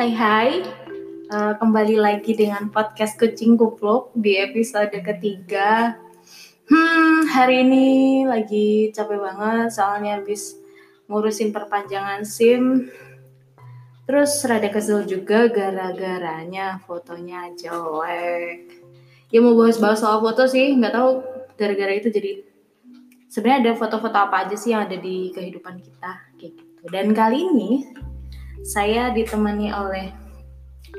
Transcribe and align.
Hai 0.00 0.16
hai, 0.16 0.50
Eh, 1.28 1.54
kembali 1.60 2.00
lagi 2.00 2.32
dengan 2.32 2.72
podcast 2.72 3.20
Kucing 3.20 3.60
Kupluk 3.60 4.16
di 4.16 4.40
episode 4.40 4.96
ketiga. 4.96 5.92
Hmm, 6.64 7.28
hari 7.28 7.68
ini 7.68 8.24
lagi 8.24 8.88
capek 8.96 9.20
banget 9.20 9.68
soalnya 9.68 10.16
habis 10.16 10.56
ngurusin 11.04 11.52
perpanjangan 11.52 12.24
SIM. 12.24 12.88
Terus 14.08 14.40
rada 14.48 14.72
kesel 14.72 15.04
juga 15.04 15.52
gara-garanya 15.52 16.80
fotonya 16.88 17.52
jelek. 17.60 18.80
Ya 19.28 19.38
mau 19.44 19.52
bahas-bahas 19.52 20.00
soal 20.00 20.24
foto 20.24 20.48
sih, 20.48 20.80
nggak 20.80 20.96
tahu 20.96 21.20
gara-gara 21.60 21.92
itu 21.92 22.08
jadi 22.08 22.40
sebenarnya 23.28 23.68
ada 23.68 23.72
foto-foto 23.76 24.16
apa 24.16 24.48
aja 24.48 24.56
sih 24.56 24.72
yang 24.72 24.88
ada 24.88 24.96
di 24.96 25.28
kehidupan 25.28 25.76
kita 25.76 26.24
kayak 26.40 26.56
gitu. 26.56 26.84
Dan 26.88 27.12
kali 27.12 27.44
ini 27.52 27.84
saya 28.62 29.10
ditemani 29.10 29.70
oleh 29.70 30.14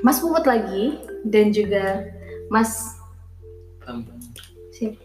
Mas 0.01 0.19
Puput 0.19 0.43
lagi 0.43 0.99
dan 1.23 1.51
juga 1.51 2.03
Mas 2.47 2.95
si- 4.71 4.97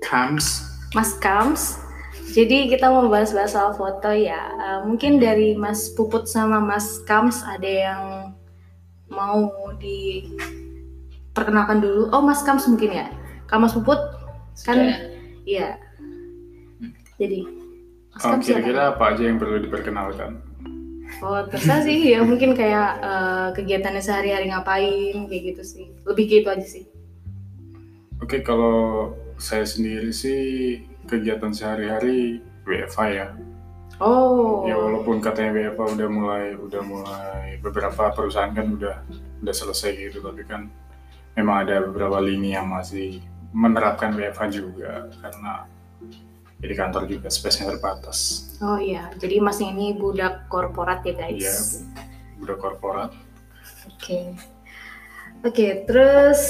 Comes. 0.00 0.64
Mas 0.94 1.12
Kams. 1.18 1.76
Jadi 2.28 2.68
kita 2.68 2.88
mau 2.88 3.08
bahas-bahas 3.08 3.52
soal 3.52 3.72
foto 3.72 4.08
ya. 4.08 4.52
Eh, 4.52 4.80
mungkin 4.84 5.18
dari 5.18 5.52
Mas 5.52 5.90
Puput 5.90 6.24
sama 6.24 6.60
Mas 6.60 7.02
Kams 7.02 7.42
ada 7.42 7.66
yang 7.66 8.02
mau 9.08 9.48
diperkenalkan 9.76 11.80
dulu. 11.80 12.08
Oh 12.12 12.20
Mas 12.20 12.42
Kams 12.42 12.68
mungkin 12.68 12.94
ya. 12.94 13.06
Kalau 13.46 13.64
Mas 13.64 13.72
Puput 13.72 13.98
kan 14.62 14.76
iya. 15.44 15.76
Jadi 17.18 17.42
Mas 18.12 18.22
Oh, 18.22 18.30
Kams 18.32 18.44
kira-kira 18.44 18.92
apa 18.92 19.04
aja 19.14 19.22
yang 19.24 19.36
perlu 19.36 19.58
diperkenalkan? 19.58 20.40
Oh 21.18 21.42
terserah 21.50 21.82
sih 21.82 22.14
ya 22.14 22.22
mungkin 22.22 22.54
kayak 22.54 22.90
eh, 23.02 23.48
kegiatannya 23.58 24.02
sehari-hari 24.02 24.50
ngapain 24.50 25.26
kayak 25.26 25.42
gitu 25.54 25.62
sih. 25.66 25.86
Lebih 26.06 26.24
gitu 26.30 26.48
aja 26.50 26.66
sih. 26.66 26.86
Oke, 28.22 28.42
kalau 28.42 29.14
saya 29.38 29.62
sendiri 29.62 30.10
sih 30.10 30.40
kegiatan 31.06 31.54
sehari-hari 31.54 32.42
WFA 32.66 33.06
ya. 33.10 33.26
Oh. 33.98 34.62
Ya 34.66 34.78
walaupun 34.78 35.18
katanya 35.18 35.54
WFA 35.54 35.84
udah 35.98 36.08
mulai 36.10 36.44
udah 36.54 36.82
mulai 36.82 37.58
beberapa 37.58 38.14
perusahaan 38.14 38.54
kan 38.54 38.74
udah 38.74 39.02
udah 39.42 39.54
selesai 39.54 39.94
gitu, 39.98 40.22
tapi 40.22 40.46
kan 40.46 40.70
memang 41.34 41.66
ada 41.66 41.82
beberapa 41.86 42.18
lini 42.22 42.54
yang 42.54 42.70
masih 42.70 43.22
menerapkan 43.54 44.14
WFA 44.14 44.46
juga 44.50 45.06
karena 45.22 45.66
jadi 46.58 46.74
kantor 46.74 47.06
juga 47.06 47.28
space-nya 47.30 47.70
terbatas. 47.74 48.50
Oh 48.58 48.78
iya, 48.82 49.14
jadi 49.14 49.38
Mas 49.38 49.62
ini 49.62 49.94
budak 49.94 50.50
korporat 50.50 51.06
ya 51.06 51.14
guys. 51.14 51.38
Iya, 51.38 51.54
udah 52.42 52.56
korporat. 52.58 53.10
Oke. 53.86 54.34
Oke, 55.46 55.86
terus 55.86 56.42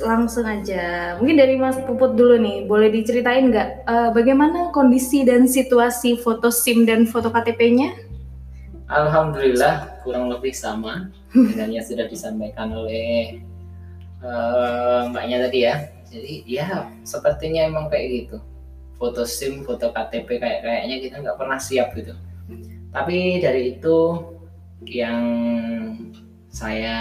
langsung 0.00 0.48
aja. 0.48 1.12
Mungkin 1.20 1.36
dari 1.36 1.60
Mas 1.60 1.76
Puput 1.84 2.16
dulu 2.16 2.40
nih, 2.40 2.64
boleh 2.64 2.88
diceritain 2.88 3.52
nggak 3.52 3.84
eh, 3.84 4.10
bagaimana 4.16 4.72
kondisi 4.72 5.28
dan 5.28 5.44
situasi 5.44 6.16
foto 6.16 6.48
SIM 6.48 6.88
dan 6.88 7.04
foto 7.04 7.28
KTP-nya? 7.28 7.92
Alhamdulillah 8.88 10.00
kurang 10.00 10.32
lebih 10.32 10.56
sama 10.56 11.12
dengan 11.36 11.68
yang 11.68 11.84
sudah 11.84 12.08
disampaikan 12.08 12.72
oleh 12.72 13.44
eh, 14.24 15.00
mbaknya 15.12 15.44
tadi 15.44 15.58
ya. 15.68 15.76
Jadi 16.08 16.34
ya 16.48 16.88
sepertinya 17.04 17.68
emang 17.68 17.92
kayak 17.92 18.08
gitu. 18.08 18.40
Foto 19.00 19.24
SIM, 19.24 19.64
foto 19.64 19.88
KTP 19.88 20.36
kayak 20.36 20.60
kayaknya 20.60 20.96
kita 21.00 21.16
nggak 21.24 21.38
pernah 21.40 21.56
siap 21.56 21.96
gitu. 21.96 22.12
Tapi 22.92 23.40
dari 23.40 23.80
itu 23.80 23.96
yang 24.84 25.24
saya 26.52 26.98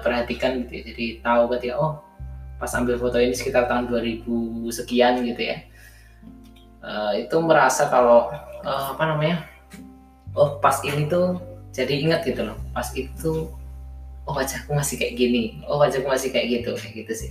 perhatikan 0.00 0.64
gitu 0.64 0.80
ya. 0.80 0.82
Jadi 0.88 1.04
tahu 1.20 1.42
ketika 1.52 1.76
oh 1.76 2.00
pas 2.56 2.72
ambil 2.72 2.96
foto 2.96 3.20
ini 3.20 3.36
sekitar 3.36 3.68
tahun 3.68 3.92
2000 3.92 4.24
sekian 4.72 5.20
gitu 5.28 5.42
ya. 5.44 5.60
Eh, 6.80 7.12
itu 7.28 7.36
merasa 7.44 7.92
kalau 7.92 8.32
eh, 8.64 8.84
apa 8.96 9.04
namanya 9.04 9.44
oh 10.32 10.56
pas 10.62 10.80
ini 10.80 11.04
tuh 11.04 11.36
jadi 11.76 11.92
ingat 12.06 12.26
gitu 12.26 12.46
loh 12.46 12.58
pas 12.72 12.86
itu 12.94 13.52
oh 14.26 14.32
wajahku 14.34 14.72
masih 14.72 14.96
kayak 14.96 15.14
gini 15.18 15.60
oh 15.66 15.82
wajahku 15.82 16.06
masih 16.06 16.30
kayak 16.30 16.60
gitu 16.60 16.70
kayak 16.78 17.04
gitu 17.04 17.12
sih 17.26 17.30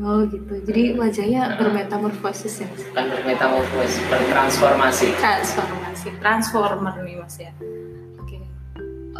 Oh 0.00 0.24
gitu, 0.24 0.64
jadi 0.64 0.96
wajahnya 0.96 1.60
bermetamorfosis 1.60 2.64
ya? 2.64 2.66
Mas? 2.72 2.88
kan 2.96 3.04
bermetamorfosis 3.12 4.00
bertransformasi 4.08 5.06
Transformasi, 5.20 6.08
transformer 6.16 6.94
nih 7.04 7.20
Mas 7.20 7.36
ya. 7.36 7.52
Oke. 8.16 8.40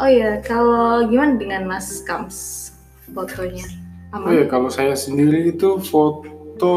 Oh 0.01 0.09
iya, 0.09 0.41
kalau 0.41 1.05
gimana 1.05 1.37
dengan 1.37 1.69
Mas 1.69 2.01
Kams 2.01 2.73
fotonya? 3.13 3.61
Oh 4.09 4.33
ya, 4.33 4.41
Aman? 4.41 4.49
kalau 4.49 4.73
saya 4.73 4.97
sendiri 4.97 5.53
itu 5.53 5.77
foto 5.85 6.73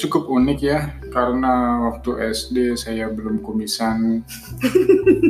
cukup 0.00 0.32
unik 0.32 0.58
ya, 0.64 0.96
karena 1.12 1.84
waktu 1.92 2.32
SD 2.32 2.80
saya 2.80 3.12
belum 3.12 3.44
kumisan. 3.44 4.24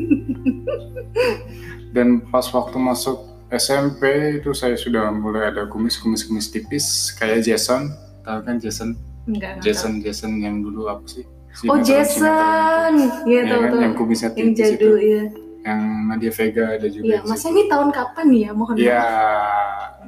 Dan 1.94 2.30
pas 2.30 2.46
waktu 2.54 2.78
masuk 2.78 3.35
SMP 3.48 4.02
itu 4.36 4.50
saya 4.50 4.74
sudah 4.74 5.08
mulai 5.08 5.48
ada 5.48 5.64
kumis-kumis 5.64 6.26
kumis 6.26 6.50
tipis 6.50 6.86
kayak 7.14 7.42
Jason. 7.42 7.94
Tahu 8.20 8.42
kan 8.42 8.58
Jason? 8.58 8.98
Enggak, 9.24 9.58
enggak 9.58 9.64
Jason 9.64 9.92
Jason 10.00 10.32
yang 10.38 10.60
dulu 10.60 10.86
apa 10.86 11.06
sih? 11.06 11.22
Oh 11.64 11.78
Jason, 11.78 12.92
iya 13.24 13.40
itu. 13.42 13.48
Ya 13.48 13.48
tahu 13.48 13.60
kan, 13.60 13.70
tahu. 13.70 13.80
yang 13.80 13.94
kumisnya 13.94 14.28
Yang 14.28 14.36
tipis 14.36 14.58
jadul 14.60 14.76
itu. 14.92 15.08
ya. 15.08 15.22
Yang 15.62 15.80
Nadia 16.04 16.32
Vega 16.32 16.64
ada 16.68 16.86
juga. 16.86 17.04
Iya, 17.04 17.18
di 17.18 17.26
Mas 17.26 17.38
situ. 17.38 17.48
ini 17.48 17.62
tahun 17.66 17.88
kapan 17.90 18.26
ya? 18.30 18.50
Mohon 18.52 18.74
Ya, 18.76 19.00
maaf. 19.00 20.06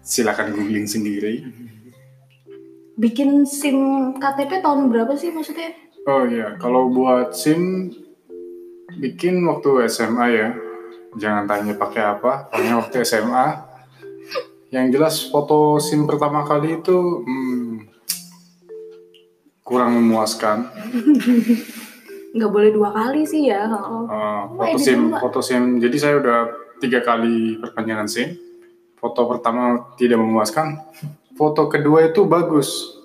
silakan 0.00 0.46
googling 0.52 0.84
sendiri. 0.84 1.34
Bikin 2.94 3.42
SIM 3.44 3.78
KTP 4.18 4.58
tahun 4.58 4.86
berapa 4.88 5.14
sih 5.14 5.30
maksudnya? 5.30 5.70
Oh 6.04 6.26
iya, 6.26 6.58
kalau 6.58 6.90
buat 6.90 7.32
SIM 7.32 7.94
bikin 8.98 9.38
waktu 9.44 9.86
SMA 9.86 10.26
ya. 10.32 10.48
Jangan 11.16 11.48
tanya 11.48 11.72
pakai 11.78 12.02
apa, 12.04 12.52
pokoknya 12.52 12.74
waktu 12.76 12.96
SMA. 13.06 13.46
Yang 14.68 14.86
jelas 14.92 15.14
foto 15.32 15.80
SIM 15.80 16.04
pertama 16.04 16.44
kali 16.44 16.76
itu 16.76 17.24
hmm, 17.24 17.88
kurang 19.64 19.96
memuaskan. 19.96 20.68
Nggak 22.36 22.50
boleh 22.52 22.70
dua 22.76 22.92
kali 22.92 23.24
sih 23.24 23.48
ya. 23.48 23.64
Uh, 23.64 24.52
foto 24.52 24.76
SIM, 24.76 25.00
foto 25.16 25.40
SIM. 25.40 25.80
Jadi 25.80 25.96
saya 25.96 26.20
udah 26.20 26.38
tiga 26.84 27.00
kali 27.00 27.56
perpanjangan 27.56 28.08
SIM. 28.08 28.36
Foto 29.00 29.24
pertama 29.24 29.94
tidak 29.96 30.20
memuaskan. 30.20 30.76
Foto 31.32 31.70
kedua 31.72 32.10
itu 32.10 32.28
bagus. 32.28 32.98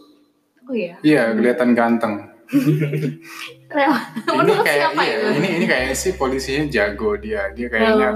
Oh 0.68 0.76
iya. 0.76 1.00
Iya, 1.04 1.32
kelihatan 1.38 1.72
ganteng. 1.76 2.14
Rel. 3.74 3.90
ini 3.90 4.38
Menurut 4.38 4.62
kayak 4.62 4.78
siapa 4.80 5.02
iya, 5.02 5.16
itu? 5.16 5.28
ini 5.34 5.48
ini 5.52 5.66
kayaknya 5.66 5.96
sih 5.96 6.12
polisinya 6.14 6.64
jago 6.68 7.10
dia 7.16 7.50
dia 7.52 7.66
Oh. 7.66 7.72
kayaknya 7.72 8.10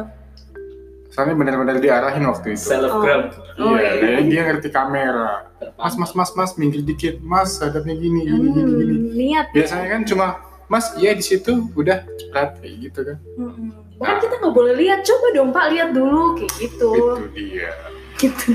soalnya 1.07 1.34
benar-benar 1.35 1.78
diarahin 1.78 2.23
waktu 2.23 2.53
itu 2.53 2.62
selebgram 2.63 3.34
Oh, 3.57 3.73
iya 3.73 3.90
iya. 3.90 3.91
kayaknya 3.97 4.23
dia 4.28 4.41
ngerti 4.45 4.69
kamera 4.69 5.50
mas 5.75 5.94
mas 5.94 6.13
mas 6.13 6.31
mas 6.31 6.51
minggir 6.56 6.81
dikit 6.81 7.18
mas 7.19 7.57
hadapnya 7.57 7.95
gini 7.95 8.22
gini 8.23 8.47
gini 8.47 8.72
gini 8.72 8.95
Hmm, 8.95 9.09
niat. 9.12 9.45
biasanya 9.50 9.88
kan 9.90 10.01
cuma 10.03 10.28
mas 10.66 10.94
iya 10.94 11.12
di 11.12 11.22
situ 11.22 11.68
udah 11.72 12.06
cepet 12.06 12.50
kayak 12.56 12.75
gitu 12.84 13.00
kan 13.03 13.18
Mm-mm. 13.35 13.69
Bahkan 13.97 14.18
kita 14.19 14.35
nggak 14.38 14.53
boleh 14.53 14.74
lihat. 14.78 15.01
Coba 15.01 15.25
dong 15.34 15.50
Pak 15.50 15.66
lihat 15.68 15.89
dulu 15.89 16.38
kayak 16.38 16.53
gitu. 16.56 16.91
itu 16.94 17.25
dia 17.34 17.74
Gitu. 18.16 18.53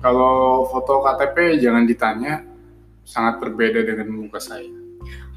kalau 0.00 0.36
foto 0.66 1.00
KTP 1.02 1.36
jangan 1.58 1.84
ditanya 1.84 2.40
sangat 3.04 3.36
berbeda 3.36 3.84
dengan 3.84 4.08
muka 4.08 4.38
saya 4.38 4.64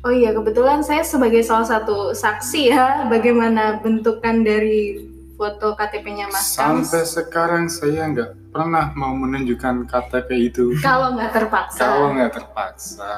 Oh 0.03 0.11
iya, 0.11 0.35
kebetulan 0.35 0.83
saya 0.83 0.99
sebagai 1.01 1.39
salah 1.41 1.63
satu 1.63 2.11
saksi 2.11 2.61
ya 2.67 3.07
bagaimana 3.07 3.79
bentukan 3.79 4.43
dari 4.43 4.99
foto 5.33 5.73
KTP-nya 5.73 6.27
Mas 6.27 6.53
Kams. 6.53 6.91
sampai 6.91 7.03
sekarang 7.03 7.63
saya 7.65 8.05
nggak 8.05 8.51
pernah 8.51 8.91
mau 8.93 9.15
menunjukkan 9.15 9.87
KTP 9.87 10.29
itu 10.45 10.75
Kalau 10.77 11.15
nggak 11.15 11.31
terpaksa. 11.33 11.81
kalau 11.81 12.13
nggak 12.13 12.31
terpaksa 12.31 13.15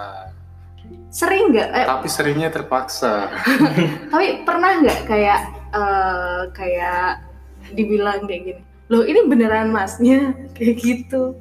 Sering 1.10 1.52
nggak? 1.52 1.70
Eh, 1.74 1.86
tapi 1.86 2.08
seringnya 2.08 2.50
terpaksa 2.50 3.34
tapi 4.14 4.46
pernah 4.46 4.80
nggak 4.80 5.00
kayak 5.06 5.42
eh, 5.74 6.42
kayak 6.54 7.26
dibilang 7.74 8.24
kayak 8.24 8.42
gini? 8.46 8.62
Loh 8.88 9.02
ini 9.02 9.26
beneran 9.26 9.74
masnya 9.74 10.34
kayak 10.56 10.76
gitu. 10.78 11.34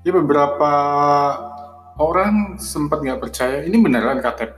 ya 0.00 0.12
beberapa 0.14 0.72
orang 2.00 2.56
sempat 2.56 2.98
nggak 2.98 3.20
percaya 3.20 3.60
ini 3.60 3.76
beneran 3.76 4.18
KTP 4.18 4.56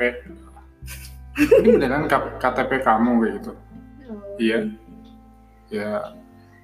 ini 1.59 1.69
beneran 1.71 2.07
K- 2.07 2.39
KTP 2.39 2.81
kamu 2.81 3.11
kayak 3.19 3.33
gitu 3.37 3.53
iya 4.39 4.59
ya 5.69 5.91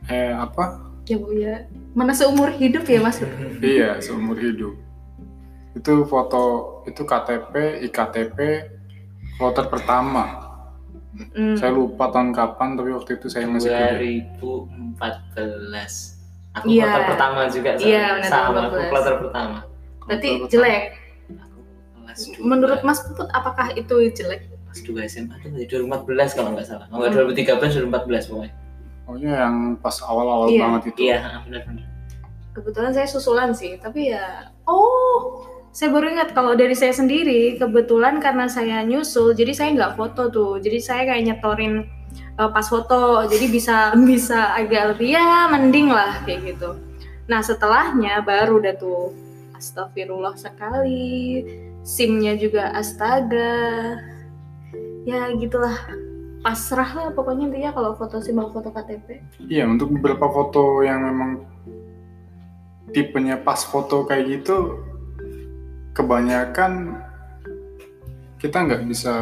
eh 0.07 0.33
apa 0.33 0.87
Ya 1.09 1.17
bu 1.17 1.33
ya. 1.33 1.65
Mana 1.91 2.13
seumur 2.13 2.53
hidup 2.53 2.85
ya 2.85 3.01
Mas? 3.01 3.17
iya 3.59 3.97
seumur 3.99 4.37
hidup 4.37 4.77
itu 5.73 5.93
foto 6.05 6.43
itu 6.85 7.03
KTP 7.03 7.55
iktp 7.83 8.39
kloter 9.35 9.67
pertama 9.67 10.47
Mm. 11.35 11.59
Saya 11.59 11.75
lupa 11.75 12.15
tahun 12.15 12.31
kapan, 12.31 12.79
tapi 12.79 12.95
waktu 12.95 13.19
itu 13.19 13.27
saya 13.27 13.43
masih 13.43 13.67
kuliah. 13.67 13.99
2014 14.39 16.15
aku 16.55 16.65
Iya. 16.69 16.85
kloter 16.85 17.03
pertama 17.09 17.41
juga 17.49 17.71
sama, 17.75 17.83
Iya, 17.83 18.05
benar, 18.13 18.29
sama 18.29 18.47
aku 18.47 18.55
2014. 18.71 18.87
kloter 18.87 19.15
pertama 19.19 19.59
Berarti 20.09 20.29
Kloter 20.35 20.51
jelek. 20.51 20.85
aku 21.31 21.59
kelas. 21.95 22.19
Menurut 22.41 22.81
Mas 22.83 22.99
Puput 23.01 23.29
apakah 23.31 23.71
itu 23.73 23.95
jelek? 24.11 24.49
kelas 24.69 24.81
2 24.85 25.09
SMA 25.09 25.35
itu 25.39 25.49
dari 25.49 25.65
2014 25.65 26.37
kalau 26.37 26.53
nggak 26.53 26.67
salah 26.67 26.85
oh, 26.89 27.01
nggak 27.01 27.33
2013 27.33 27.89
2014 27.89 28.29
pokoknya 28.29 28.53
Pokoknya 29.05 29.33
yang 29.41 29.57
pas 29.81 29.97
awal-awal 30.03 30.53
Iya. 30.53 30.61
banget 30.61 30.83
itu. 30.87 31.01
iya 31.03 31.19
benar-benar 31.41 31.87
Kebetulan 32.53 32.91
saya 32.91 33.07
susulan 33.07 33.51
sih, 33.51 33.79
tapi 33.79 34.11
ya 34.11 34.53
oh 34.67 35.41
saya 35.71 35.89
baru 35.89 36.11
ingat 36.11 36.35
kalau 36.35 36.53
dari 36.53 36.75
saya 36.75 36.91
sendiri 36.91 37.55
kebetulan 37.55 38.19
karena 38.19 38.45
saya 38.45 38.83
nyusul 38.83 39.33
jadi 39.33 39.53
saya 39.55 39.69
nggak 39.73 39.95
foto 39.95 40.29
tuh 40.29 40.53
jadi 40.59 40.79
saya 40.79 41.03
kayak 41.07 41.23
nyetorin 41.25 41.87
uh, 42.35 42.51
pas 42.51 42.65
foto 42.65 43.25
jadi 43.25 43.47
bisa 43.47 43.77
bisa 44.11 44.53
agak 44.53 44.93
lebih 44.93 45.15
ya 45.15 45.47
mending 45.47 45.89
lah 45.89 46.19
kayak 46.25 46.45
gitu 46.47 46.77
nah 47.25 47.39
setelahnya 47.39 48.21
baru 48.21 48.59
dah 48.59 48.75
tuh 48.75 49.13
astagfirullah 49.59 50.39
sekali 50.39 51.43
simnya 51.83 52.39
juga 52.39 52.71
astaga 52.73 53.99
ya 55.03 55.35
gitulah 55.35 55.75
pasrah 56.39 56.91
lah 56.95 57.09
pokoknya 57.11 57.51
intinya 57.51 57.71
kalau 57.75 57.93
foto 57.99 58.23
sim 58.23 58.39
atau 58.39 58.55
foto 58.55 58.71
KTP 58.71 59.19
Iya, 59.51 59.67
untuk 59.67 59.91
beberapa 59.99 60.31
foto 60.31 60.87
yang 60.87 61.03
memang 61.03 61.31
tipenya 62.95 63.37
pas 63.43 63.59
foto 63.67 64.07
kayak 64.07 64.25
gitu, 64.39 64.81
kebanyakan 65.93 67.03
kita 68.39 68.65
nggak 68.65 68.87
bisa 68.87 69.13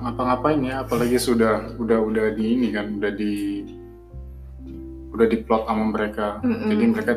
ngapa-ngapain 0.00 0.64
ya, 0.64 0.82
apalagi 0.82 1.20
sudah 1.20 1.76
udah 1.76 2.00
udah 2.00 2.26
di 2.32 2.44
ini 2.56 2.68
kan, 2.72 2.96
udah 2.96 3.12
di 3.12 3.62
udah 5.14 5.26
diplot 5.30 5.62
sama 5.68 5.84
mereka. 5.92 6.40
Mm-mm. 6.42 6.68
Jadi 6.72 6.84
mereka 6.90 7.12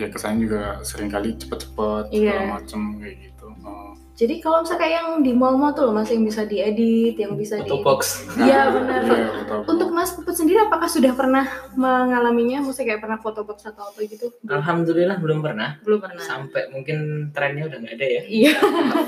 ya 0.00 0.08
kesannya 0.08 0.40
juga 0.42 0.60
sering 0.80 1.06
kali 1.06 1.34
cepet-cepet 1.34 2.04
Iya. 2.10 2.32
segala 2.32 2.44
macem 2.54 2.80
kayak 2.96 3.16
gitu. 3.22 3.46
Oh. 3.60 3.92
Jadi 4.12 4.36
kalau 4.36 4.60
misalnya 4.60 4.80
kayak 4.80 4.94
yang 4.94 5.08
di 5.18 5.32
mall-mall 5.32 5.72
tuh 5.72 5.82
loh 5.82 5.94
mas 5.94 6.08
yang 6.08 6.20
bisa 6.22 6.44
diedit, 6.44 7.16
yang 7.16 7.32
bisa 7.34 7.56
di 7.56 7.64
foto 7.64 7.80
box 7.82 8.28
Iya 8.36 8.68
benar. 8.70 9.00
Foto- 9.40 9.64
Untuk 9.66 9.88
Mas 9.90 10.12
Puput 10.12 10.32
sendiri 10.34 10.60
apakah 10.60 10.84
sudah 10.86 11.12
pernah 11.12 11.44
mengalaminya? 11.74 12.60
Maksudnya 12.60 12.86
kayak 12.90 13.02
pernah 13.02 13.16
foto 13.16 13.40
box 13.42 13.64
atau 13.64 13.80
apa 13.86 14.00
gitu? 14.02 14.28
alhamdulillah 14.46 15.16
belum 15.16 15.40
pernah 15.40 15.80
Belum 15.80 15.98
pernah. 15.98 16.20
sampai 16.20 16.68
mungkin 16.68 16.98
trennya 17.30 17.64
udah 17.66 17.78
nggak 17.78 17.94
ada 17.94 18.06
ya 18.10 18.22
Iya. 18.26 18.52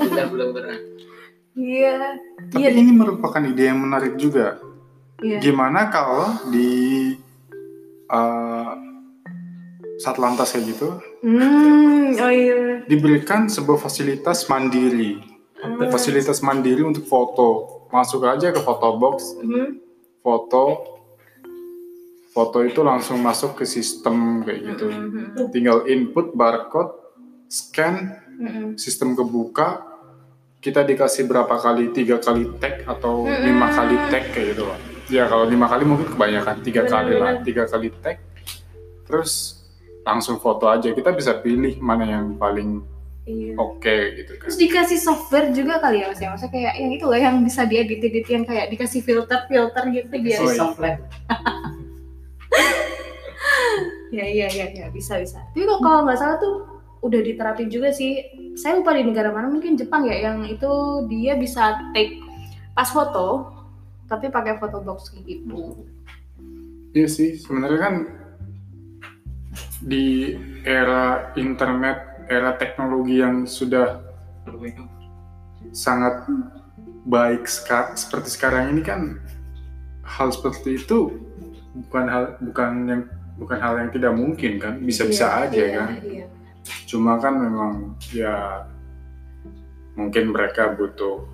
udah 0.03 0.25
belum 0.27 0.49
pernah 0.51 0.77
Iya. 1.53 1.97
Tapi 2.47 2.57
Iya. 2.59 2.69
ini 2.73 2.91
merupakan 2.91 3.41
ide 3.43 3.63
yang 3.63 3.77
menarik 3.79 4.17
juga. 4.17 4.57
Iya. 5.19 5.37
Gimana 5.39 5.87
kalau 5.87 6.25
di 6.49 7.13
uh, 8.09 8.73
Satlantas 9.97 10.53
kayak 10.53 10.65
gitu 10.73 10.87
Hmm, 11.21 12.17
oh 12.17 12.31
iya. 12.31 12.83
diberikan 12.85 13.47
sebuah 13.47 13.79
fasilitas 13.79 14.45
mandiri, 14.47 15.21
Hmm. 15.63 15.87
fasilitas 15.87 16.43
mandiri 16.43 16.83
untuk 16.83 17.07
foto. 17.07 17.79
Masuk 17.87 18.25
aja 18.25 18.49
ke 18.49 18.59
foto 18.59 18.87
box, 18.97 19.37
Hmm. 19.39 19.79
foto, 20.19 20.63
foto 22.33 22.57
itu 22.65 22.81
langsung 22.81 23.21
masuk 23.21 23.61
ke 23.61 23.63
sistem 23.63 24.41
kayak 24.41 24.59
gitu. 24.73 24.87
Hmm. 24.89 25.47
Tinggal 25.53 25.85
input 25.87 26.33
barcode, 26.33 26.91
scan, 27.47 28.17
Hmm. 28.33 28.73
sistem 28.75 29.13
kebuka, 29.13 29.85
kita 30.57 30.81
dikasih 30.81 31.27
berapa 31.27 31.53
kali, 31.53 31.91
tiga 31.91 32.17
kali 32.17 32.47
tag 32.57 32.87
atau 32.87 33.27
Mm-mm. 33.27 33.43
lima 33.45 33.67
kali 33.67 33.95
tag 34.07 34.31
kayak 34.31 34.55
gitu 34.55 34.63
loh. 34.63 34.79
Ya 35.11 35.27
kalau 35.27 35.43
lima 35.43 35.67
kali 35.67 35.83
mungkin 35.83 36.07
kebanyakan, 36.07 36.63
tiga 36.63 36.87
kali 36.87 37.19
lah, 37.19 37.43
tiga 37.43 37.67
kali 37.67 37.91
tag, 37.99 38.17
terus 39.03 39.62
langsung 40.03 40.37
foto 40.37 40.67
aja. 40.67 40.91
Kita 40.91 41.11
bisa 41.11 41.39
pilih 41.39 41.79
mana 41.79 42.05
yang 42.05 42.35
paling 42.35 42.83
Iya. 43.23 43.55
oke 43.55 43.95
gitu 44.19 44.35
kan. 44.35 44.51
Terus 44.51 44.59
dikasih 44.59 44.99
software 44.99 45.55
juga 45.55 45.79
kali 45.79 46.03
ya 46.03 46.11
mas 46.11 46.19
ya? 46.19 46.27
Maksudnya 46.27 46.51
kayak 46.51 46.73
yang 46.75 46.91
itu 46.91 47.05
loh 47.07 47.15
yang 47.15 47.35
bisa 47.39 47.63
diedit-edit 47.63 48.27
yang 48.27 48.43
kayak 48.43 48.67
dikasih 48.67 48.99
filter-filter 48.99 49.83
gitu 49.89 50.11
biar 50.19 50.39
Oh, 50.43 50.51
iya. 50.51 50.59
softland 50.59 50.99
Ya 54.13 54.25
iya 54.29 54.45
iya 54.45 54.65
iya 54.69 54.85
bisa 54.91 55.17
bisa. 55.17 55.41
Tapi 55.41 55.63
kok 55.63 55.79
kalau 55.79 56.05
nggak 56.05 56.19
salah 56.19 56.37
tuh 56.37 56.67
udah 57.01 57.19
diterapin 57.19 57.65
juga 57.67 57.89
sih. 57.89 58.21
Saya 58.53 58.77
lupa 58.77 58.93
di 58.93 59.01
negara 59.01 59.33
mana 59.33 59.49
mungkin 59.49 59.73
Jepang 59.73 60.05
ya 60.05 60.29
yang 60.29 60.45
itu 60.45 60.69
dia 61.09 61.33
bisa 61.33 61.81
take 61.95 62.21
pas 62.75 62.85
foto 62.85 63.49
tapi 64.05 64.29
pakai 64.29 64.61
foto 64.61 64.85
box 64.85 65.09
kayak 65.09 65.25
gitu. 65.25 65.81
Iya 66.93 67.07
sih, 67.09 67.41
sebenarnya 67.41 67.79
kan 67.81 67.93
di 69.83 70.35
era 70.63 71.03
internet, 71.35 71.97
era 72.25 72.55
teknologi 72.55 73.19
yang 73.19 73.43
sudah 73.43 73.99
sangat 75.71 76.23
baik 77.03 77.43
seka- 77.43 77.93
seperti 77.93 78.29
sekarang 78.31 78.71
ini 78.71 78.81
kan 78.81 79.19
hal 80.03 80.31
seperti 80.31 80.77
itu 80.77 81.19
bukan 81.83 82.05
hal 82.05 82.23
bukan 82.39 82.71
yang 82.85 83.01
bukan 83.35 83.57
hal 83.57 83.73
yang 83.75 83.89
tidak 83.89 84.13
mungkin 84.13 84.55
kan 84.55 84.79
bisa-bisa 84.79 85.25
Iya, 85.25 85.39
aja 85.43 85.61
iya, 85.61 85.73
kan 85.73 85.89
Iya. 85.99 86.25
cuma 86.85 87.17
kan 87.17 87.33
memang 87.35 87.73
ya 88.07 88.67
mungkin 89.93 90.31
mereka 90.31 90.71
butuh 90.71 91.27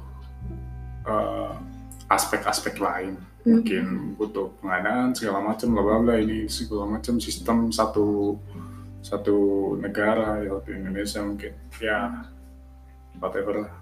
eh, 1.06 1.52
aspek-aspek 2.08 2.78
lain 2.78 3.14
Hmm. 3.14 3.29
Mungkin 3.48 4.14
butuh 4.20 4.52
pengadaan 4.60 5.16
segala 5.16 5.40
macam 5.40 5.68
bla 5.72 5.84
bla 5.84 5.98
bla 6.04 6.16
ini 6.20 6.46
segala 6.52 7.00
macam 7.00 7.18
sistem 7.18 7.72
satu 7.72 8.36
satu 9.00 9.38
negara 9.80 10.44
ya 10.44 10.60
waktu 10.60 10.76
Indonesia 10.76 11.24
mungkin 11.24 11.56
ya 11.80 12.28
whatever 13.24 13.64
lah 13.64 13.74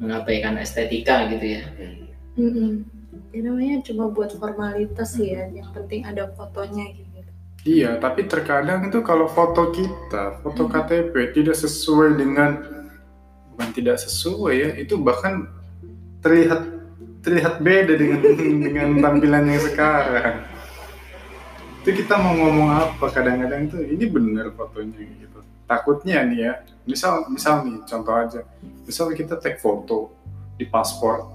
mengabaikan 0.00 0.56
estetika 0.56 1.28
gitu 1.28 1.60
ya 1.60 1.62
Mm-mm. 2.40 2.88
Ya 3.34 3.40
namanya 3.42 3.82
cuma 3.82 4.06
buat 4.10 4.30
formalitas 4.38 5.18
sih 5.18 5.34
ya. 5.34 5.50
Yang 5.50 5.74
penting 5.74 6.06
ada 6.06 6.30
fotonya 6.34 6.94
gitu. 6.94 7.10
Iya, 7.60 8.00
tapi 8.00 8.24
terkadang 8.24 8.88
itu 8.88 9.04
kalau 9.04 9.28
foto 9.28 9.68
kita, 9.74 10.40
foto 10.40 10.64
Hmm. 10.64 10.72
KTP 10.80 11.12
tidak 11.36 11.58
sesuai 11.58 12.16
dengan 12.16 12.64
bukan 13.52 13.68
tidak 13.76 14.00
sesuai 14.00 14.54
ya, 14.56 14.70
itu 14.80 14.96
bahkan 14.96 15.44
terlihat 16.24 16.79
terlihat 17.20 17.60
beda 17.60 17.92
dengan 17.96 18.20
dengan 18.66 18.88
tampilan 19.00 19.44
yang 19.48 19.62
sekarang. 19.62 20.36
Itu 21.80 21.90
kita 21.96 22.20
mau 22.20 22.36
ngomong 22.36 22.68
apa 22.76 23.06
kadang-kadang 23.08 23.72
itu 23.72 23.78
ini 23.84 24.04
benar 24.08 24.52
fotonya 24.52 25.00
gitu. 25.00 25.40
Takutnya 25.64 26.26
nih 26.26 26.38
ya, 26.44 26.52
misal 26.84 27.30
misal 27.30 27.64
nih 27.64 27.80
contoh 27.86 28.14
aja, 28.16 28.40
misal 28.84 29.12
kita 29.14 29.38
take 29.38 29.62
foto 29.62 30.12
di 30.60 30.68
paspor, 30.68 31.30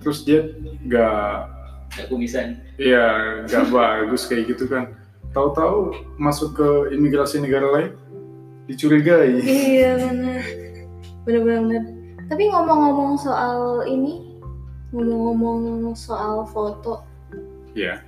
terus 0.00 0.24
dia 0.24 0.46
nggak 0.62 1.54
nggak 1.94 2.06
kumisan 2.10 2.58
Iya, 2.74 3.06
nggak 3.46 3.70
bagus 3.70 4.26
kayak 4.26 4.54
gitu 4.54 4.66
kan. 4.66 4.94
Tahu-tahu 5.34 5.94
masuk 6.18 6.58
ke 6.58 6.68
imigrasi 6.94 7.42
negara 7.42 7.70
lain 7.70 7.90
dicurigai. 8.66 9.42
Iya 9.42 9.98
benar. 10.00 10.42
Benar-benar. 11.26 11.82
Tapi 12.24 12.42
ngomong-ngomong 12.50 13.20
soal 13.20 13.84
ini, 13.86 14.33
ngomong-ngomong 15.02 15.96
soal 15.98 16.46
foto, 16.46 17.02
Iya. 17.74 17.98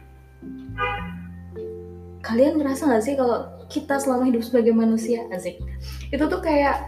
kalian 2.23 2.59
ngerasa 2.59 2.87
nggak 2.87 3.02
sih 3.02 3.14
kalau 3.19 3.47
kita 3.66 3.99
selama 3.99 4.31
hidup 4.31 4.43
sebagai 4.47 4.71
manusia 4.71 5.26
asik? 5.35 5.59
Itu 6.14 6.31
tuh 6.31 6.38
kayak 6.38 6.87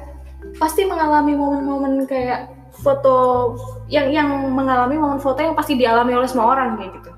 pasti 0.63 0.87
mengalami 0.87 1.35
momen-momen 1.35 2.07
kayak 2.07 2.51
foto 2.79 3.55
yang 3.91 4.11
yang 4.15 4.31
mengalami 4.55 4.95
momen 4.95 5.19
foto 5.19 5.43
yang 5.43 5.59
pasti 5.59 5.75
dialami 5.75 6.15
oleh 6.15 6.31
semua 6.31 6.55
orang 6.55 6.79
kayak 6.79 6.93
gitu. 7.03 7.11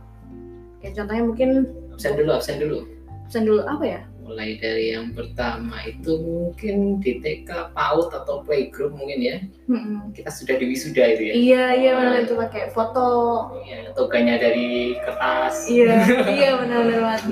Kayak 0.80 0.92
contohnya 0.96 1.24
mungkin 1.28 1.50
absen 1.92 2.16
dulu 2.16 2.30
absen 2.32 2.56
dulu. 2.56 2.78
Pesan 3.28 3.44
dulu 3.46 3.62
apa 3.62 3.84
ya 3.86 4.00
mulai 4.30 4.54
dari 4.62 4.94
yang 4.94 5.10
pertama 5.10 5.82
itu 5.82 6.14
mungkin 6.22 7.02
di 7.02 7.18
TK 7.18 7.74
PAUD 7.74 8.14
atau 8.14 8.46
playgroup 8.46 8.94
mungkin 8.94 9.18
ya. 9.18 9.36
Mm-mm. 9.66 10.14
kita 10.14 10.30
sudah 10.30 10.54
di 10.54 10.70
wisuda 10.70 11.02
itu 11.02 11.22
ya? 11.26 11.34
Iya 11.34 11.64
iya 11.74 11.90
benar. 11.98 12.22
Itu 12.22 12.38
pakai 12.38 12.70
foto. 12.70 13.08
Iya, 13.66 13.90
toganya 13.98 14.38
dari 14.38 14.94
kertas. 15.02 15.66
Iya 15.66 15.98
iya 16.38 16.50
benar-benar 16.62 17.00
banget 17.02 17.22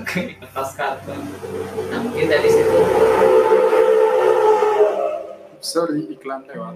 kertas 0.43 0.71
karton 0.75 1.23
nah 1.95 1.99
mungkin 2.02 2.26
dari 2.26 2.50
situ. 2.50 2.78
Sorry, 5.62 6.02
iklan 6.11 6.43
lewat. 6.50 6.75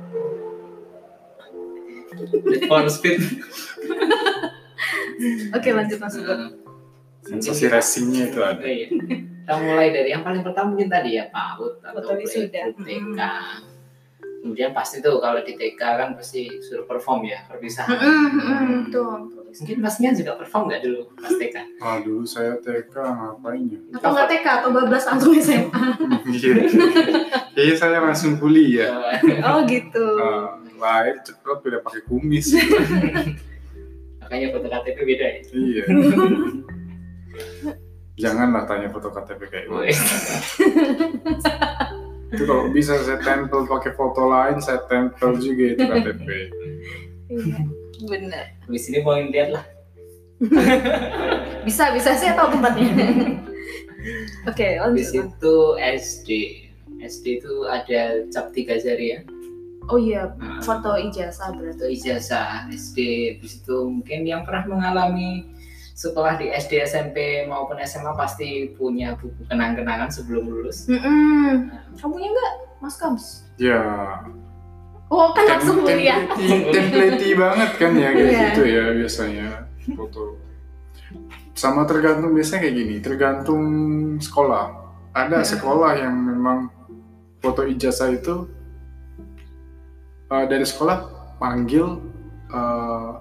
for 2.68 2.84
speed. 2.92 3.24
Oke 5.56 5.68
lanjut 5.72 5.98
masuk 5.98 6.22
Nah, 7.22 7.38
Sensasi 7.38 7.70
racingnya 7.70 8.34
itu 8.34 8.40
ada. 8.42 8.66
Iya. 8.66 8.88
Kita 9.42 9.58
mulai 9.58 9.90
dari 9.90 10.14
yang 10.14 10.22
paling 10.22 10.46
pertama 10.46 10.70
mungkin 10.70 10.86
tadi 10.86 11.18
ya 11.18 11.26
PAUD 11.26 11.82
atau 11.82 12.14
playgroup 12.14 12.78
TK. 12.78 13.20
Kemudian 14.42 14.70
pasti 14.74 14.98
tuh 14.98 15.18
kalau 15.18 15.38
di 15.42 15.54
TK 15.54 15.78
kan 15.78 16.10
pasti 16.18 16.50
suruh 16.62 16.86
perform 16.86 17.26
ya 17.26 17.42
perpisahan. 17.46 17.94
Mm-mm, 17.94 18.26
mm-mm, 18.38 18.70
tuh 18.90 19.30
tulis. 19.30 19.54
Mungkin 19.62 19.78
masnya 19.82 20.10
juga 20.14 20.38
perform 20.38 20.70
nggak 20.70 20.82
dulu 20.82 21.00
pas 21.18 21.34
TK? 21.34 21.56
Ah 21.78 21.98
dulu 22.02 22.22
saya 22.22 22.58
TK 22.58 22.94
ngapain 22.94 23.62
ya? 23.66 23.78
Atau 23.98 24.10
nggak 24.14 24.28
TK 24.30 24.46
atau 24.62 24.70
bablas 24.70 25.04
langsung 25.10 25.34
SMA? 25.38 25.84
Iya. 26.26 26.54
Iya 27.58 27.74
saya 27.74 27.98
langsung 27.98 28.38
kuliah. 28.38 28.94
Oh 29.46 29.62
gitu. 29.66 30.06
Ah, 30.22 30.58
lahir 30.78 31.18
cekrot 31.22 31.62
udah 31.62 31.82
pakai 31.82 32.02
kumis. 32.06 32.54
Makanya 34.22 34.46
foto 34.54 34.66
KTP 34.70 34.98
beda 35.02 35.26
ya. 35.26 35.38
iya. 35.50 35.82
Janganlah 38.14 38.64
tanya 38.64 38.88
foto 38.88 39.08
KTP 39.08 39.40
kayak. 39.46 39.66
Woi. 39.68 39.90
Itu 42.32 42.42
kalau 42.44 42.72
bisa 42.72 42.96
saya 42.98 43.20
tempel 43.20 43.64
pakai 43.64 43.92
foto 43.92 44.24
lain, 44.24 44.56
saya 44.56 44.80
tempel 44.86 45.36
juga 45.36 45.64
itu 45.70 45.84
KTP. 45.84 46.28
Iya. 47.28 47.58
Bener. 48.02 48.44
Habis 48.64 48.88
ini 48.88 48.98
mau 49.00 49.14
lihat 49.14 49.52
lah. 49.52 49.64
Bisa 51.62 51.92
bisa 51.92 52.16
saya 52.16 52.32
tahu 52.32 52.56
tempatnya. 52.56 52.88
Oke, 54.50 54.80
Habis 54.80 55.12
lanjut. 55.12 55.28
itu 55.28 55.56
SD. 55.78 56.28
SD 56.98 57.24
itu 57.38 57.52
ada 57.66 58.00
cap 58.32 58.48
tiga 58.50 58.74
jari 58.76 59.12
ya. 59.12 59.20
Oh 59.86 59.98
iya, 59.98 60.30
Nah, 60.38 60.62
foto 60.62 60.94
ijazah 60.96 61.52
berarti. 61.52 61.76
atau 61.76 61.86
ijazah 61.86 62.64
SD. 62.70 62.98
Habis 63.36 63.60
itu 63.60 63.76
mungkin 63.84 64.24
yang 64.24 64.42
pernah 64.42 64.66
mengalami 64.72 65.52
sekolah 66.02 66.34
di 66.34 66.50
SD, 66.50 66.82
SMP 66.82 67.16
maupun 67.46 67.78
SMA 67.80 68.10
pasti 68.14 68.74
punya 68.74 69.14
buku 69.14 69.46
kenang-kenangan 69.46 70.10
sebelum 70.10 70.50
lulus. 70.50 70.90
Mm-mm. 70.90 71.70
Kamu 71.94 72.10
punya 72.10 72.28
nggak, 72.28 72.52
Mas 72.82 72.98
Kams? 72.98 73.46
Ya, 73.54 73.78
Oh 75.06 75.28
kan 75.30 75.44
tem 75.44 75.60
langsung 75.60 75.84
kuliah. 75.84 76.24
template 76.24 76.72
template 76.72 77.36
banget 77.36 77.70
kan 77.76 77.92
ya 77.94 78.08
kayak 78.10 78.32
Iya. 78.32 78.40
gitu 78.48 78.62
ya 78.64 78.84
biasanya 78.96 79.48
foto. 79.92 80.40
Sama 81.52 81.84
tergantung 81.84 82.32
biasanya 82.32 82.64
kayak 82.64 82.76
gini, 82.80 82.96
tergantung 82.98 83.62
sekolah. 84.18 84.72
Ada 85.12 85.44
Hmm. 85.44 85.50
sekolah 85.52 85.92
yang 86.00 86.16
memang 86.16 86.72
foto 87.38 87.68
ijazah 87.68 88.08
itu 88.08 88.48
uh, 90.32 90.44
dari 90.48 90.64
sekolah 90.64 91.04
panggil 91.36 92.00
uh, 92.48 93.12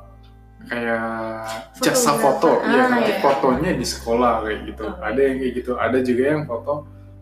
kayak 0.64 1.48
jasa 1.78 2.12
foto, 2.14 2.48
Fotografer. 2.52 2.70
ya 2.70 2.80
Ah, 2.80 2.88
nanti 2.90 3.12
iya. 3.12 3.20
fotonya 3.20 3.72
di 3.74 3.86
sekolah 3.86 4.34
kayak 4.42 4.60
gitu. 4.66 4.84
Oh, 4.84 4.96
Ada 5.00 5.22
yang 5.22 5.38
kayak 5.38 5.54
gitu, 5.56 5.72
ada 5.76 5.98
juga 6.00 6.24
yang 6.28 6.42
foto 6.44 6.74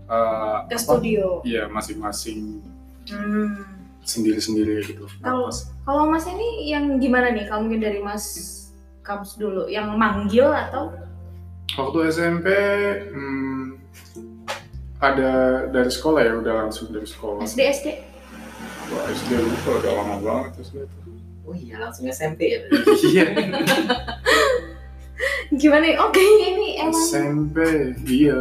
uh, 0.06 0.58
Ke 0.66 0.74
apa? 0.74 0.78
studio. 0.78 1.26
Iya 1.42 1.64
masing-masing 1.68 2.60
Hmm. 3.08 3.66
sendiri-sendiri 4.02 4.86
gitu. 4.86 5.06
Kalau- 5.20 5.48
Pas- 5.48 5.66
Kalau 5.82 6.06
Mas 6.06 6.26
ini 6.26 6.48
yang 6.68 6.98
gimana 6.98 7.30
nih? 7.30 7.46
Kamu 7.46 7.66
mungkin 7.66 7.82
dari 7.82 8.00
Mas 8.00 8.26
Kams 9.02 9.34
dulu, 9.36 9.66
yang 9.66 9.96
manggil 9.96 10.46
atau? 10.46 10.94
Waktu 11.72 11.98
SMP 12.08 12.46
hmm, 13.10 13.82
ada 15.00 15.32
dari 15.68 15.88
sekolah 15.88 16.22
ya, 16.22 16.34
udah 16.36 16.54
langsung 16.60 16.90
dari 16.90 17.06
sekolah. 17.06 17.42
SD 17.42 17.62
SD? 17.64 17.88
Wah, 18.90 19.06
SD 19.08 19.32
lupa 19.40 19.70
udah 19.80 19.92
lama 19.96 20.16
banget 20.20 20.52
SD 20.62 20.76
itu. 20.80 20.98
Oh 21.50 21.58
iya 21.58 21.82
langsung 21.82 22.06
SMP 22.06 22.54
ya. 22.54 22.60
Iya, 23.10 23.26
Gimana? 25.52 25.82
nih? 25.82 25.98
Oke, 25.98 26.22
ini 26.22 26.78
emang 26.78 26.94
SMP, 27.02 27.58
iya. 28.06 28.38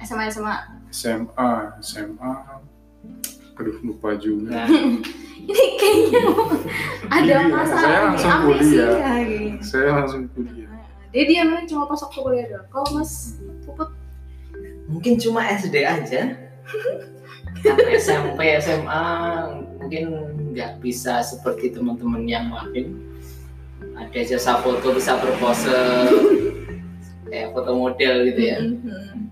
SMA 0.00 0.32
SMA. 0.32 0.56
SMA, 0.88 1.52
SMA. 1.84 2.32
Aduh, 3.54 3.76
lupa 3.84 4.16
juga. 4.16 4.64
Nah, 4.64 4.68
Ini 5.42 5.64
kayaknya 5.74 6.22
ada 7.10 7.34
Iya, 7.34 7.50
masalah 7.50 7.82
saya 7.82 7.98
langsung 8.06 8.38
kuliah. 8.46 8.92
kayaknya. 8.96 9.52
Saya 9.60 9.90
langsung 9.92 10.22
kuliah. 10.32 10.70
Dia 11.12 11.24
diamnya 11.28 11.60
cuma 11.68 11.84
pas 11.84 12.00
waktu 12.00 12.18
kuliah 12.22 12.46
doang. 12.48 12.66
Kalau 12.72 12.88
Mas 12.96 13.12
Puput, 13.62 13.90
mungkin 14.88 15.20
cuma 15.20 15.44
SD 15.44 15.76
aja. 15.84 16.22
SMP, 18.00 18.40
SMA 18.58 19.02
mungkin 19.92 20.56
nggak 20.56 20.80
bisa 20.80 21.20
seperti 21.20 21.68
teman-teman 21.68 22.24
yang 22.24 22.48
lain. 22.48 22.96
Ada 23.92 24.24
jasa 24.24 24.56
foto 24.64 24.96
bisa 24.96 25.20
berpose 25.20 25.68
kayak 27.28 27.52
foto 27.52 27.76
model 27.76 28.14
gitu 28.32 28.40
ya. 28.40 28.58
Mhm. 28.64 29.28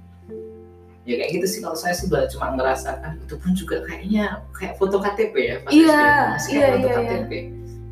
Ya 1.09 1.17
kayak 1.17 1.31
gitu 1.41 1.47
sih 1.49 1.61
kalau 1.65 1.81
saya 1.81 1.97
sih 1.97 2.13
baru 2.13 2.29
cuma 2.29 2.53
ngerasakan 2.61 3.25
itu 3.25 3.35
pun 3.41 3.57
juga 3.57 3.81
kayaknya 3.89 4.45
kayak 4.53 4.77
foto 4.77 5.01
KTP 5.01 5.35
ya 5.41 5.57
pas 5.65 5.73
Iya, 5.73 5.89
kayak 5.97 6.53
iya, 6.53 6.67
foto 6.77 6.89
iya, 6.89 6.99
KTP. 7.09 7.33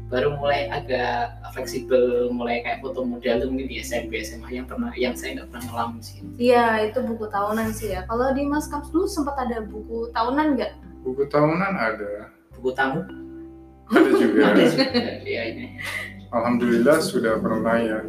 Baru 0.08 0.28
mulai 0.36 0.60
agak 0.68 1.40
fleksibel, 1.56 2.28
mulai 2.28 2.60
kayak 2.60 2.84
foto 2.84 3.00
model 3.00 3.44
tuh 3.44 3.48
mungkin 3.48 3.68
di 3.68 3.80
SMP 3.80 4.20
SMA 4.20 4.60
yang 4.60 4.68
pernah 4.68 4.92
yang 4.92 5.16
saya 5.16 5.40
nggak 5.40 5.48
pernah 5.56 5.64
ngalamin 5.72 6.00
sih. 6.04 6.20
Iya, 6.36 6.92
itu 6.92 7.00
buku 7.00 7.32
tahunan 7.32 7.72
sih 7.72 7.96
ya. 7.96 8.04
Kalau 8.04 8.28
di 8.36 8.44
Mas 8.44 8.68
Kams 8.68 8.92
dulu 8.92 9.08
sempat 9.08 9.40
ada 9.40 9.64
buku 9.64 10.12
tahunan 10.12 10.46
nggak? 10.60 10.72
Buku 11.04 11.24
tahunan 11.32 11.72
ada, 11.76 12.37
Buku 12.58 12.74
tamu 12.74 13.06
ada 13.88 14.10
juga. 14.12 14.40
ada 14.52 14.62
juga. 14.68 14.84
Iya 15.24 15.42
ini. 15.54 15.66
Alhamdulillah 16.28 16.98
sudah 17.00 17.40
pernah 17.40 17.76
ya. 17.80 18.00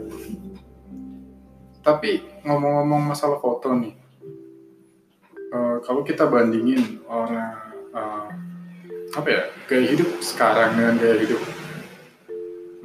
Tapi 1.79 2.43
ngomong-ngomong 2.43 3.15
masalah 3.15 3.39
foto 3.39 3.71
nih, 3.71 3.95
eh, 5.55 5.77
kalau 5.85 6.03
kita 6.03 6.27
bandingin 6.27 6.99
orang 7.07 7.55
eh, 7.95 8.29
apa 9.09 9.27
ya 9.29 9.43
gaya 9.65 9.85
hidup 9.89 10.09
sekarang 10.21 10.77
dengan 10.77 10.95
gaya 11.01 11.17
hidup 11.17 11.41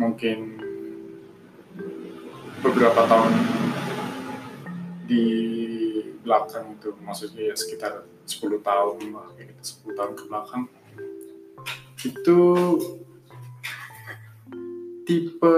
mungkin 0.00 0.56
beberapa 2.64 3.04
tahun 3.04 3.32
di 5.04 5.24
belakang 6.24 6.80
itu, 6.80 6.96
maksudnya 7.04 7.52
ya 7.52 7.54
sekitar 7.58 8.08
10 8.24 8.64
tahun 8.64 9.12
lah, 9.12 9.28
gitu 9.36 9.52
10 9.84 9.98
tahun 10.00 10.12
ke 10.16 10.24
belakang 10.32 10.64
itu 12.04 12.40
tipe 15.04 15.56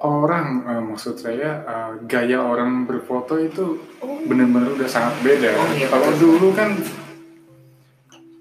orang 0.00 0.46
eh, 0.64 0.82
maksud 0.82 1.14
saya 1.14 1.50
eh, 1.60 1.90
gaya 2.04 2.40
orang 2.40 2.84
berfoto 2.84 3.36
itu 3.36 3.78
Oh, 4.00 4.16
benar-benar 4.24 4.72
udah 4.72 4.88
sangat 4.88 5.12
beda. 5.20 5.52
Oh, 5.52 5.68
iya, 5.70 5.86
Kalau 5.86 6.10
dulu 6.16 6.48
kan 6.50 6.72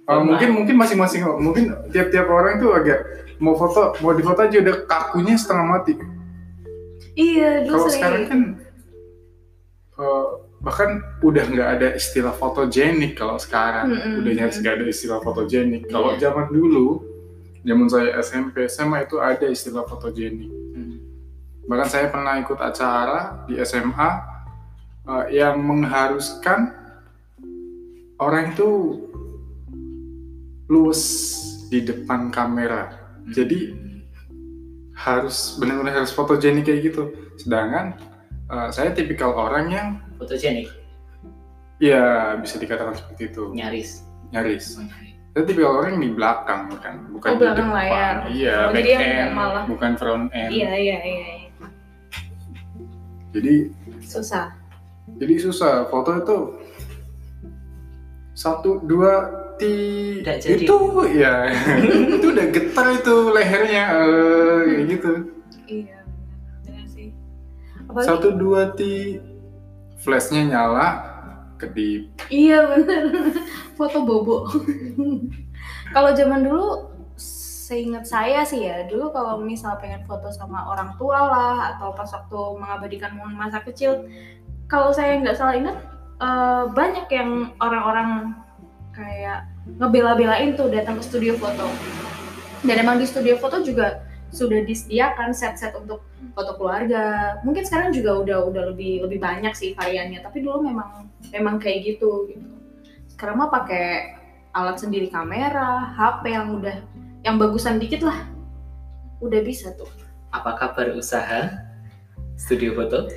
Pernah. 0.10 0.24
mungkin 0.26 0.50
mungkin 0.56 0.76
masing-masing 0.76 1.22
mungkin 1.38 1.70
tiap-tiap 1.92 2.26
orang 2.26 2.58
itu 2.58 2.68
agak 2.72 3.00
mau 3.38 3.54
foto 3.54 3.94
mau 4.00 4.10
difoto 4.12 4.42
aja 4.42 4.58
udah 4.58 4.76
kakunya 4.84 5.38
setengah 5.38 5.66
mati. 5.70 5.94
iya, 7.14 7.62
dulu 7.62 7.78
Kalau 7.78 7.92
sekarang 7.92 8.24
kan 8.26 8.40
bahkan 10.60 11.00
udah 11.24 11.46
nggak 11.48 11.70
ada 11.80 11.88
istilah 11.96 12.36
fotogenik 12.36 13.16
kalau 13.16 13.40
sekarang 13.40 13.96
Mm-mm. 13.96 14.20
udah 14.24 14.32
nyaris 14.36 14.60
nggak 14.60 14.76
ada 14.76 14.86
istilah 14.86 15.20
fotogenik. 15.24 15.88
Kalau 15.88 16.14
Iya. 16.14 16.30
zaman 16.30 16.52
dulu 16.52 16.88
zaman 17.64 17.88
saya 17.88 18.20
SMP 18.20 18.68
SMA 18.68 19.08
itu 19.08 19.20
ada 19.20 19.48
istilah 19.48 19.88
fotogenik. 19.88 20.52
Hmm. 20.76 21.00
Bahkan 21.64 21.88
saya 21.88 22.08
pernah 22.12 22.36
ikut 22.40 22.60
acara 22.60 23.48
di 23.48 23.56
SMA 23.64 24.10
eh, 25.08 25.26
yang 25.40 25.64
mengharuskan 25.64 26.76
orang 28.20 28.52
itu 28.52 28.68
luwes 30.70 31.04
di 31.70 31.82
depan 31.82 32.30
kamera. 32.30 32.94
Jadi 33.32 33.74
harus 35.00 35.56
benar-benar 35.56 36.04
harus 36.04 36.12
fotogenik 36.12 36.68
kayak 36.68 36.92
gitu. 36.92 37.04
Sedangkan 37.40 37.96
eh, 38.50 38.70
saya 38.76 38.92
tipikal 38.92 39.32
orang 39.32 39.68
yang 39.72 39.88
Fotogenik, 40.20 40.68
ya 41.80 42.04
bisa 42.36 42.56
dikatakan 42.56 42.92
seperti 42.94 43.32
itu, 43.32 43.44
nyaris. 43.50 44.04
nyaris. 44.30 44.76
Saya 45.30 45.44
tipikal 45.46 45.80
orang 45.80 45.96
yang 45.96 46.04
di 46.04 46.12
belakang 46.12 46.62
kan, 46.76 46.96
bukan 47.08 47.30
Oh, 47.30 47.34
di 47.34 47.40
belakang 47.40 47.70
depan. 47.70 47.78
layar. 47.80 48.16
Iya, 48.28 48.56
Oh, 48.60 48.68
back 48.68 48.76
jadi 48.76 48.90
yang 48.90 49.02
end, 49.02 49.32
malah- 49.32 49.66
bukan 49.66 49.92
front 49.96 50.26
end. 50.30 50.52
Iya, 50.52 50.72
iya, 50.76 50.98
iya. 51.00 51.26
iya. 51.32 51.48
Jadi 53.30 53.56
Susah. 54.02 54.52
Jadi 55.16 55.34
susah 55.38 55.86
foto 55.86 56.12
itu 56.16 56.38
satu 58.34 58.80
dua 58.82 59.14
ti 59.56 60.24
itu 60.24 60.78
ya 61.12 61.52
itu 62.16 62.26
udah 62.26 62.48
getar 62.48 62.88
itu 62.90 63.16
lehernya 63.30 63.84
eh, 63.92 64.60
kayak 64.66 64.86
gitu 64.88 65.12
Iya, 65.68 65.98
benar 66.64 66.86
sih. 66.88 67.10
Apalagi, 67.86 68.08
satu 68.08 68.28
dua 68.34 68.62
ti 68.74 69.20
flashnya 70.00 70.48
nyala 70.48 70.88
kedip 71.60 72.08
Iya 72.32 72.72
benar. 72.72 73.04
Foto 73.76 74.04
bobo. 74.08 74.48
kalau 75.96 76.16
zaman 76.16 76.48
dulu, 76.48 76.88
seingat 77.20 78.08
saya 78.08 78.48
sih 78.48 78.66
ya, 78.66 78.88
dulu 78.88 79.12
kalau 79.12 79.44
misal 79.44 79.76
pengen 79.78 80.08
foto 80.08 80.32
sama 80.32 80.66
orang 80.72 80.96
tua 80.96 81.20
lah, 81.20 81.56
atau 81.76 81.92
pas 81.94 82.08
waktu 82.08 82.40
mengabadikan 82.58 83.14
momen 83.14 83.36
masa 83.36 83.60
kecil, 83.62 84.08
kalau 84.72 84.96
saya 84.96 85.20
nggak 85.20 85.36
salah 85.38 85.56
ingat, 85.56 85.78
eh, 86.20 86.64
banyak 86.72 87.08
yang 87.12 87.54
orang-orang 87.60 88.36
kayak 88.96 89.48
ngebela-belain 89.80 90.56
tuh 90.56 90.72
datang 90.72 91.00
ke 91.00 91.04
studio 91.04 91.36
foto. 91.40 91.68
Dan 92.64 92.84
emang 92.84 93.00
di 93.00 93.08
studio 93.08 93.40
foto 93.40 93.64
juga 93.64 94.04
sudah 94.30 94.62
disediakan 94.66 95.34
set-set 95.34 95.74
untuk 95.74 96.06
foto 96.38 96.54
keluarga. 96.58 97.38
Mungkin 97.42 97.66
sekarang 97.66 97.90
juga 97.94 98.22
udah 98.22 98.38
udah 98.50 98.64
lebih 98.74 99.06
lebih 99.06 99.20
banyak 99.22 99.54
sih 99.58 99.74
variannya, 99.74 100.22
tapi 100.22 100.46
dulu 100.46 100.70
memang 100.70 101.10
memang 101.34 101.58
kayak 101.58 101.98
gitu 101.98 102.30
gitu. 102.30 102.50
Sekarang 103.12 103.42
mah 103.42 103.50
pakai 103.52 104.16
alat 104.54 104.82
sendiri 104.82 105.10
kamera, 105.10 105.94
HP 105.98 106.24
yang 106.34 106.48
udah 106.62 106.78
yang 107.26 107.36
bagusan 107.38 107.82
dikit 107.82 108.06
lah. 108.06 108.26
Udah 109.20 109.42
bisa 109.44 109.74
tuh. 109.76 109.90
Apa 110.32 110.56
kabar 110.56 110.94
usaha 110.94 111.50
studio 112.38 112.78
foto? 112.78 113.10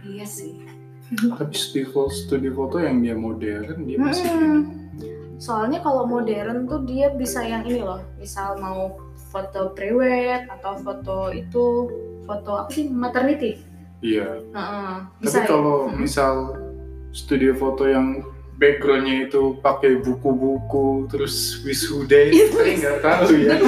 Iya 0.00 0.24
sih. 0.24 0.64
Tapi 1.10 1.54
studio, 1.54 2.08
studio 2.08 2.50
foto 2.56 2.80
yang 2.80 3.02
dia 3.02 3.14
modern 3.18 3.84
dia 3.84 3.98
masih 3.98 4.26
Hmm. 4.30 4.60
Soalnya 5.40 5.80
kalau 5.80 6.04
modern 6.04 6.68
tuh 6.68 6.84
dia 6.84 7.08
bisa 7.16 7.40
yang 7.40 7.64
ini 7.64 7.80
loh, 7.80 8.04
misal 8.20 8.60
mau 8.60 9.09
foto 9.30 9.70
prewed 9.72 10.50
atau 10.50 10.74
foto 10.76 11.30
itu 11.30 11.64
foto 12.26 12.50
apa 12.58 12.70
sih 12.70 12.90
maternity. 12.90 13.62
Iya. 14.02 14.42
Heeh, 14.50 14.92
Tapi 15.06 15.22
bisa 15.22 15.38
ya? 15.40 15.46
kalau 15.46 15.88
Hmm. 15.88 15.98
misal 16.02 16.34
studio 17.10 17.54
foto 17.54 17.86
yang 17.86 18.22
backgroundnya 18.56 19.26
itu 19.26 19.56
pakai 19.58 19.98
buku-buku 19.98 21.08
terus 21.08 21.64
wisuda 21.64 22.28
itu 22.28 22.52
saya 22.52 22.74
nggak 22.76 22.98
tahu 23.00 23.28
ya. 23.40 23.54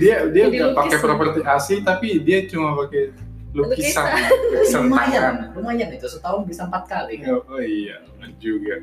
Dia 0.00 0.16
dia 0.28 0.44
nggak 0.50 0.72
pakai 0.74 0.96
lukisan. 0.98 1.02
properti 1.02 1.40
asli 1.46 1.76
tapi 1.80 2.08
dia 2.20 2.44
cuma 2.46 2.74
pakai 2.76 3.14
lukisan, 3.50 4.06
lukisan 4.50 4.82
tangan. 4.82 4.86
lumayan, 4.86 5.34
lumayan 5.54 5.90
itu 5.90 6.06
setahun 6.06 6.42
bisa 6.46 6.66
empat 6.70 6.84
kali. 6.86 7.22
Oh, 7.26 7.42
oh 7.46 7.62
iya, 7.62 7.98
juga. 8.38 8.78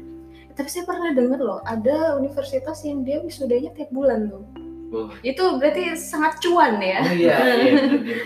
Tapi 0.58 0.70
saya 0.74 0.90
pernah 0.90 1.14
denger 1.14 1.38
loh, 1.38 1.62
ada 1.62 2.18
universitas 2.18 2.82
yang 2.82 3.06
dia 3.06 3.22
wisudanya 3.22 3.70
tiap 3.78 3.94
bulan 3.94 4.26
tuh. 4.26 4.44
Oh, 4.90 5.14
Itu 5.22 5.62
berarti 5.62 5.94
sangat 5.94 6.42
cuan 6.42 6.82
ya. 6.82 7.06
oh 7.06 7.14
iya, 7.14 7.38
iya, 7.62 7.72
bener. 7.78 8.26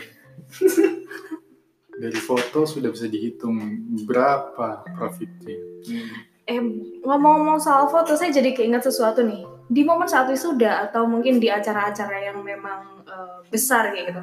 Dari 2.01 2.19
foto 2.23 2.63
sudah 2.63 2.87
bisa 2.87 3.11
dihitung 3.11 3.59
berapa 4.07 4.87
profitnya. 4.95 5.59
Hmm. 5.85 6.09
Eh 6.47 6.59
ngomong-ngomong 7.03 7.59
soal 7.59 7.91
foto, 7.91 8.15
saya 8.15 8.31
jadi 8.31 8.55
keinget 8.55 8.87
sesuatu 8.87 9.21
nih. 9.27 9.43
Di 9.67 9.83
momen 9.83 10.07
saat 10.07 10.31
wisuda 10.31 10.87
atau 10.87 11.03
mungkin 11.05 11.37
di 11.37 11.51
acara-acara 11.51 12.31
yang 12.31 12.39
memang 12.41 13.00
eh, 13.11 13.37
besar 13.51 13.91
kayak 13.91 14.05
gitu, 14.15 14.21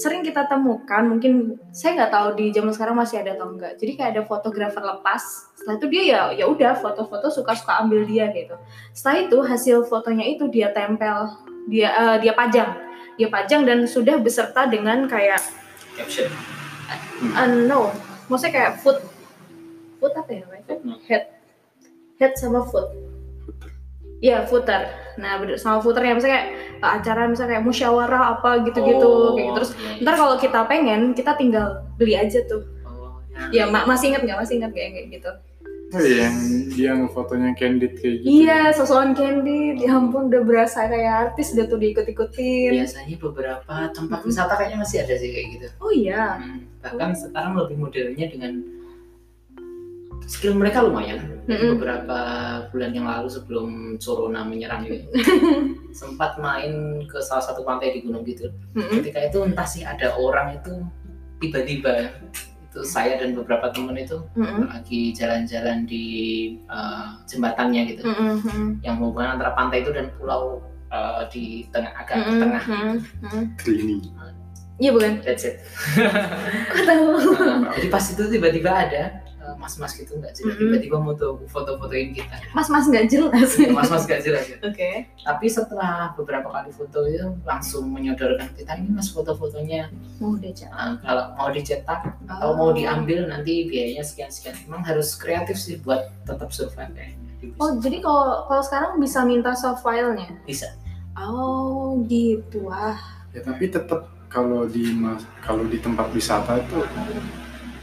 sering 0.00 0.24
kita 0.24 0.48
temukan. 0.48 1.04
Mungkin 1.04 1.60
saya 1.76 2.00
nggak 2.00 2.12
tahu 2.16 2.28
di 2.40 2.48
zaman 2.56 2.72
sekarang 2.72 2.96
masih 2.96 3.20
ada 3.20 3.36
atau 3.36 3.52
enggak. 3.52 3.76
Jadi 3.76 3.92
kayak 4.00 4.10
ada 4.16 4.22
fotografer 4.24 4.80
lepas. 4.80 5.52
Setelah 5.52 5.76
itu 5.76 5.86
dia 5.92 6.02
ya 6.02 6.20
ya 6.32 6.44
udah 6.48 6.72
foto-foto 6.80 7.28
suka-suka 7.28 7.84
ambil 7.84 8.08
dia 8.08 8.32
gitu. 8.32 8.56
Setelah 8.96 9.16
itu 9.28 9.36
hasil 9.44 9.76
fotonya 9.84 10.24
itu 10.24 10.48
dia 10.48 10.72
tempel, 10.72 11.28
dia 11.68 11.92
eh, 11.92 12.16
dia 12.24 12.32
pajang, 12.32 12.72
dia 13.20 13.28
pajang 13.28 13.68
dan 13.68 13.84
sudah 13.84 14.16
beserta 14.16 14.64
dengan 14.64 15.04
kayak 15.04 15.44
Caption. 15.92 16.32
Uh, 17.36 17.68
no, 17.68 17.92
maksudnya 18.32 18.52
kayak 18.56 18.72
foot, 18.80 19.04
foot 20.00 20.12
apa 20.16 20.30
ya 20.32 20.40
namanya? 20.48 20.96
Head, 21.04 21.24
head 22.16 22.32
sama 22.40 22.64
foot. 22.64 23.11
Iya 24.22 24.46
footer. 24.46 24.86
Nah 25.18 25.36
bener 25.36 25.58
sama 25.58 25.82
footernya 25.82 26.14
misalnya 26.14 26.34
kayak 26.38 26.48
uh, 26.78 26.90
acara 26.96 27.26
misalnya 27.26 27.58
kayak 27.58 27.66
musyawarah 27.66 28.22
apa 28.32 28.50
gitu-gitu 28.62 29.02
Oh, 29.04 29.34
kayak 29.34 29.46
gitu. 29.50 29.56
Terus 29.58 29.70
iya, 29.74 29.90
iya. 29.92 30.02
ntar 30.06 30.14
kalau 30.14 30.34
kita 30.38 30.60
pengen 30.64 31.00
kita 31.12 31.32
tinggal 31.34 31.66
beli 31.98 32.14
aja 32.14 32.38
tuh. 32.46 32.62
Oh, 32.86 33.18
Ya 33.50 33.66
ma- 33.66 33.84
masih 33.84 34.14
inget 34.14 34.22
nggak? 34.22 34.38
Masih 34.38 34.54
inget 34.62 34.70
kayak 34.70 34.90
kayak 34.94 35.08
gitu? 35.12 35.30
Oh 35.92 36.00
iya, 36.00 36.24
yang 36.24 36.36
dia 36.72 36.90
ngefotonya 36.96 37.52
candid 37.52 37.92
kayak 38.00 38.24
gitu. 38.24 38.48
Iya, 38.48 38.72
sosokan 38.72 39.12
candy. 39.12 39.76
Ya 39.76 39.92
ampun 39.92 40.32
udah 40.32 40.40
berasa 40.40 40.88
kayak 40.88 41.36
artis 41.36 41.52
udah 41.52 41.68
tuh 41.68 41.76
diikut-ikutin. 41.76 42.72
Biasanya 42.72 43.16
beberapa 43.20 43.74
tempat 43.92 44.24
wisata 44.24 44.56
kayaknya 44.56 44.80
masih 44.80 45.04
ada 45.04 45.14
sih 45.20 45.28
kayak 45.28 45.46
gitu. 45.52 45.66
Oh 45.84 45.92
iya. 45.92 46.40
Hmm, 46.40 46.64
Bahkan 46.80 47.10
sekarang 47.12 47.52
lebih 47.60 47.76
modernnya 47.76 48.24
dengan 48.24 48.52
skill 50.26 50.54
mereka 50.54 50.82
lumayan. 50.84 51.42
Jadi 51.46 51.58
Mm-mm. 51.58 51.72
Beberapa 51.78 52.20
bulan 52.70 52.90
yang 52.94 53.06
lalu 53.10 53.28
sebelum 53.28 53.68
corona 53.98 54.46
menyerang 54.46 54.86
ini 54.86 55.10
sempat 56.00 56.38
main 56.38 57.02
ke 57.10 57.18
salah 57.18 57.42
satu 57.42 57.66
pantai 57.66 57.98
di 57.98 58.06
gunung 58.06 58.22
gitu. 58.22 58.50
Mm-mm. 58.78 59.02
Ketika 59.02 59.26
itu 59.26 59.38
entah 59.42 59.66
sih 59.66 59.82
ada 59.82 60.14
orang 60.14 60.62
itu 60.62 60.86
tiba-tiba 61.42 62.14
itu 62.72 62.80
saya 62.88 63.20
dan 63.20 63.36
beberapa 63.36 63.68
temen 63.68 63.98
itu 64.00 64.22
Mm-mm. 64.38 64.70
lagi 64.70 65.12
jalan-jalan 65.12 65.84
di 65.84 66.06
eh, 66.70 67.06
jembatannya 67.28 67.82
gitu 67.92 68.02
Mm-mm. 68.06 68.32
Mm-mm. 68.40 68.68
yang 68.86 68.96
menghubungkan 68.96 69.36
antara 69.36 69.52
pantai 69.52 69.84
itu 69.84 69.92
dan 69.92 70.08
pulau 70.16 70.62
eh, 70.88 71.22
di 71.28 71.44
tengah 71.74 71.92
agak 71.98 72.16
di 72.16 72.24
Mm-mm. 72.24 72.40
tengah. 72.40 72.62
Mm-mm. 72.64 73.42
Trini. 73.60 73.98
Iya 74.80 74.90
bukan? 74.98 75.22
that's 75.22 75.46
it 75.46 75.62
Kok 76.74 76.84
tahu? 76.90 77.06
Jadi 77.78 77.86
pas 77.92 78.02
itu 78.02 78.24
tiba-tiba 78.26 78.70
ada 78.72 79.21
mas-mas 79.62 79.94
gitu 79.94 80.18
nggak 80.18 80.34
sih 80.34 80.42
Mm-mm. 80.42 80.58
tiba-tiba 80.58 80.96
mau 80.98 81.14
tuh 81.14 81.38
foto-fotoin 81.46 82.10
kita 82.10 82.34
Mas-mas 82.50 82.84
nggak 82.84 83.06
jelas. 83.06 83.54
mas-mas 83.70 84.02
gak 84.04 84.20
jelas 84.20 84.42
ya. 84.44 84.58
Oke. 84.60 85.06
tapi 85.16 85.46
setelah 85.46 86.10
beberapa 86.12 86.50
kali 86.50 86.68
foto 86.68 87.06
itu 87.06 87.30
langsung 87.42 87.86
menyodorkan 87.88 88.50
kita 88.52 88.74
ini 88.74 88.90
mas 88.90 89.08
foto-fotonya 89.08 89.86
Mau 90.18 90.34
Cak. 90.34 90.66
eh, 90.66 90.92
kalau 90.98 91.24
mau 91.32 91.48
dicetak 91.48 92.00
atau 92.26 92.50
mau 92.52 92.70
diambil 92.70 93.24
nanti 93.24 93.64
biayanya 93.64 94.02
sekian-sekian 94.02 94.58
emang 94.66 94.82
harus 94.82 95.14
kreatif 95.14 95.54
sih 95.54 95.78
buat 95.78 96.10
tetap 96.22 96.50
survive 96.50 96.90
kayaknya 96.90 97.16
di 97.38 97.46
Oh 97.56 97.74
jadi 97.76 97.98
kalau 97.98 98.46
kalau 98.46 98.62
sekarang 98.62 98.92
bisa 98.96 99.22
minta 99.22 99.50
soft 99.52 99.80
filenya? 99.80 100.26
bisa 100.42 100.66
Oh 101.12 102.02
gitu 102.04 102.66
ah. 102.66 102.98
Ya 103.30 103.40
tapi 103.40 103.66
tetap 103.66 104.10
kalau 104.26 104.64
di 104.64 104.90
mas 104.92 105.22
kalau 105.38 105.64
di 105.64 105.76
tempat 105.76 106.08
wisata 106.10 106.56
itu 106.58 106.80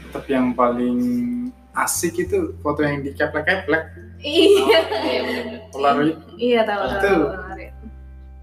tetap 0.02 0.24
yang 0.26 0.50
paling 0.50 0.98
asik 1.72 2.18
itu 2.20 2.54
foto 2.58 2.80
yang 2.80 3.00
dikeplek-keplek 3.00 3.84
Iya. 4.20 4.78
iya 5.00 5.20
benar-benar 5.24 5.60
Polaroid. 5.70 6.16
Iya 6.36 6.60
tahu 6.62 6.82
Itu. 6.84 6.98
tahu. 7.00 7.22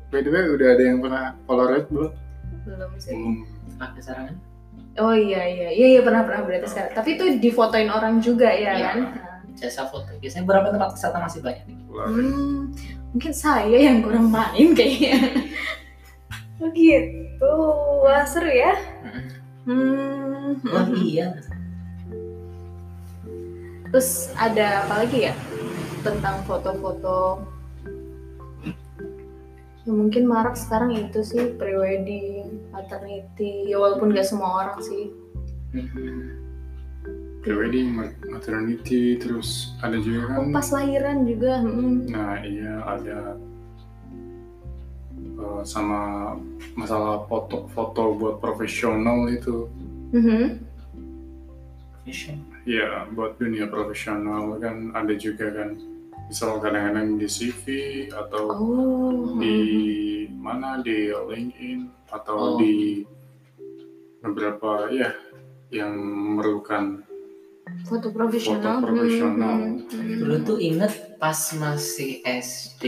By 0.08 0.20
the 0.22 0.32
way 0.32 0.44
udah 0.50 0.68
ada 0.74 0.84
yang 0.84 0.98
pernah 1.00 1.24
Polaroid 1.44 1.86
belum? 1.88 2.12
Belum 2.64 2.92
sih. 2.98 3.14
Belum. 3.14 3.46
ada 3.78 4.02
sarangan 4.02 4.34
Oh 4.98 5.14
iya 5.14 5.46
iya 5.46 5.70
iya 5.70 5.88
iya 5.94 6.02
pernah 6.02 6.26
pernah 6.26 6.42
berarti 6.42 6.66
sekarang. 6.66 6.92
Tapi 6.92 7.10
itu 7.14 7.26
difotoin 7.38 7.88
orang 7.88 8.18
juga 8.18 8.50
ya 8.50 8.74
Iya. 8.74 8.88
kan? 8.88 9.00
jasa 9.54 9.86
foto 9.86 10.14
biasanya 10.18 10.46
beberapa 10.46 10.70
tempat 10.70 10.94
wisata 10.94 11.18
masih 11.18 11.42
banyak 11.42 11.66
nih 11.66 11.78
Polaroid. 11.86 12.14
Hmm, 12.26 12.62
mungkin 13.10 13.34
saya 13.34 13.78
yang 13.78 14.02
kurang 14.02 14.28
main 14.28 14.74
kayaknya. 14.74 15.18
Oh 16.58 16.74
gitu. 16.74 17.54
Wah 18.02 18.26
seru 18.26 18.50
ya. 18.50 18.74
Hmm. 19.62 20.58
oh 20.64 20.86
iya 20.98 21.38
Terus 23.88 24.32
ada 24.36 24.84
apa 24.84 25.04
lagi 25.04 25.32
ya 25.32 25.36
tentang 26.02 26.44
foto-foto? 26.44 27.42
Ya 29.84 29.96
mungkin 29.96 30.28
marak 30.28 30.60
sekarang 30.60 30.92
itu 31.00 31.24
sih 31.24 31.56
prewedding, 31.56 32.68
maternity. 32.76 33.72
Ya 33.72 33.80
walaupun 33.80 34.12
gak 34.12 34.28
semua 34.28 34.68
orang 34.68 34.80
sih. 34.84 35.16
Mhm. 35.72 36.44
Prewedding, 37.40 37.96
mat- 37.96 38.20
maternity, 38.28 39.16
terus 39.16 39.72
ada 39.80 39.96
juga 39.96 40.36
Oh, 40.36 40.44
kan. 40.44 40.52
pas 40.52 40.68
lahiran 40.68 41.24
juga. 41.24 41.64
hmm. 41.64 42.12
Nah 42.12 42.44
iya 42.44 42.74
ada 42.84 43.20
eh, 45.38 45.62
sama 45.64 46.34
masalah 46.76 47.24
foto-foto 47.32 48.20
buat 48.20 48.36
profesional 48.44 49.32
itu. 49.32 49.72
Mhm. 50.12 50.60
Fashion. 52.04 52.44
Ya 52.68 53.08
buat 53.16 53.40
dunia 53.40 53.72
profesional 53.72 54.60
kan 54.60 54.92
ada 54.92 55.16
juga 55.16 55.48
kan. 55.56 55.80
Misal 56.28 56.60
kadang-kadang 56.60 57.16
di 57.16 57.28
CV 57.32 57.64
atau 58.12 58.44
Oh. 58.52 59.40
di 59.40 59.56
mana 60.28 60.84
di 60.84 61.08
LinkedIn 61.08 61.88
Oh. 62.12 62.16
atau 62.20 62.38
di 62.60 63.08
beberapa 64.20 64.92
ya 64.92 65.16
yang 65.72 65.96
memerlukan 65.96 67.08
Foto 67.88 68.12
profesional. 68.12 68.80
Foto 68.80 68.88
profesional. 68.92 69.56
Hmm, 69.60 69.80
hmm, 69.88 70.00
hmm. 70.04 70.18
dulu 70.24 70.36
tuh 70.44 70.58
inget 70.60 70.92
pas 71.20 71.36
masih 71.56 72.20
SD 72.24 72.84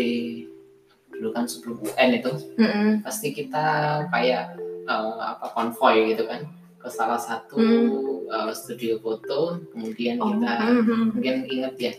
dulu 1.11 1.35
kan 1.35 1.43
sebelum 1.43 1.83
UN 1.83 2.09
itu 2.15 2.31
Mm-mm. 2.55 3.03
pasti 3.03 3.35
kita 3.35 3.63
kayak 4.07 4.55
eh, 4.87 5.19
apa 5.19 5.47
konvoy 5.51 6.15
gitu 6.15 6.23
kan 6.27 6.47
ke 6.79 6.87
salah 6.87 7.19
satu 7.19 7.59
Hmm. 7.59 8.25
eh, 8.25 8.53
studio 8.53 8.97
foto 8.97 9.59
kemudian 9.69 10.15
Oh, 10.17 10.31
kita 10.31 10.51
hmm, 10.55 10.81
hmm. 10.81 11.03
mungkin 11.13 11.35
inget 11.45 11.75
ya 11.77 11.93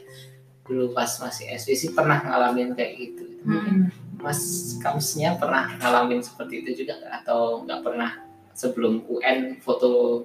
dulu 0.64 0.90
pas 0.90 1.10
masih 1.20 1.50
SD 1.50 1.70
sih 1.74 1.90
pernah 1.90 2.16
ngalamin 2.18 2.72
kayak 2.72 2.92
gitu 2.96 3.24
mungkin 3.42 3.90
Mas 4.16 4.40
Kamsnya 4.78 5.36
pernah 5.36 5.72
ngalamin 5.76 6.20
seperti 6.20 6.60
itu 6.60 6.84
juga 6.84 6.96
atau 7.10 7.64
nggak 7.64 7.80
pernah 7.80 8.10
sebelum 8.52 9.04
UN 9.06 9.56
foto 9.56 10.24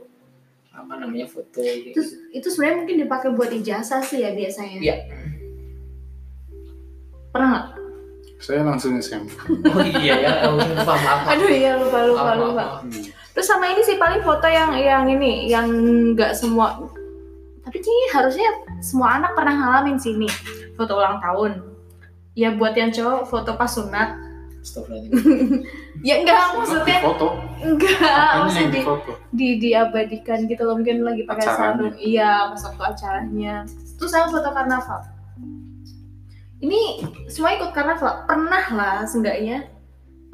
apa 0.76 1.00
namanya 1.00 1.24
foto 1.26 1.64
gitu. 1.64 1.96
Itu 1.96 2.02
itu 2.36 2.48
sebenarnya 2.52 2.78
mungkin 2.84 2.98
dipakai 3.02 3.30
buat 3.32 3.48
ijazah 3.50 4.04
sih 4.04 4.20
ya 4.20 4.36
biasanya. 4.36 4.78
Iya. 4.84 4.96
Pernah 7.32 7.48
nggak? 7.48 7.66
Saya 8.38 8.62
langsung 8.68 9.00
SMP. 9.00 9.32
Oh 9.48 9.80
iya 9.82 10.16
ya, 10.20 10.32
lupa 10.52 10.94
maaf. 10.94 11.20
Aduh 11.32 11.48
iya 11.48 11.80
lupa 11.80 12.00
lupa 12.04 12.32
lupa. 12.36 12.52
maaf. 12.54 12.80
Hmm. 12.84 13.04
Terus 13.36 13.48
sama 13.52 13.68
ini 13.68 13.84
sih 13.84 14.00
paling 14.00 14.24
foto 14.24 14.48
yang 14.48 14.72
yang 14.80 15.04
ini 15.12 15.52
yang 15.52 15.68
nggak 16.16 16.32
semua 16.32 16.80
tapi 17.66 17.82
sih 17.82 18.00
harusnya 18.14 18.50
semua 18.78 19.18
anak 19.18 19.34
pernah 19.34 19.58
ngalamin 19.58 19.98
sih 19.98 20.14
nih 20.14 20.30
foto 20.78 21.02
ulang 21.02 21.18
tahun. 21.18 21.66
Ya 22.38 22.54
buat 22.54 22.78
yang 22.78 22.94
cowok 22.94 23.26
foto 23.26 23.52
pas 23.58 23.68
sunat. 23.74 24.10
Ya 26.06 26.22
enggak 26.22 26.58
maksudnya 26.58 27.02
foto. 27.02 27.34
enggak 27.62 28.30
maksudnya 28.46 28.70
di, 28.70 28.82
di 29.34 29.48
diabadikan 29.58 30.46
gitu 30.46 30.62
loh 30.62 30.78
mungkin 30.78 31.02
lagi 31.02 31.26
pakai 31.26 31.46
sarung. 31.50 31.98
Iya 31.98 32.54
pas 32.54 32.62
waktu 32.70 32.84
acaranya. 32.94 33.56
Terus 33.98 34.14
sama 34.14 34.30
foto 34.30 34.50
karnaval. 34.54 35.02
Ini 36.62 36.82
semua 37.26 37.58
ikut 37.58 37.74
karnaval. 37.74 38.30
Pernah 38.30 38.66
lah 38.78 38.98
seenggaknya. 39.10 39.66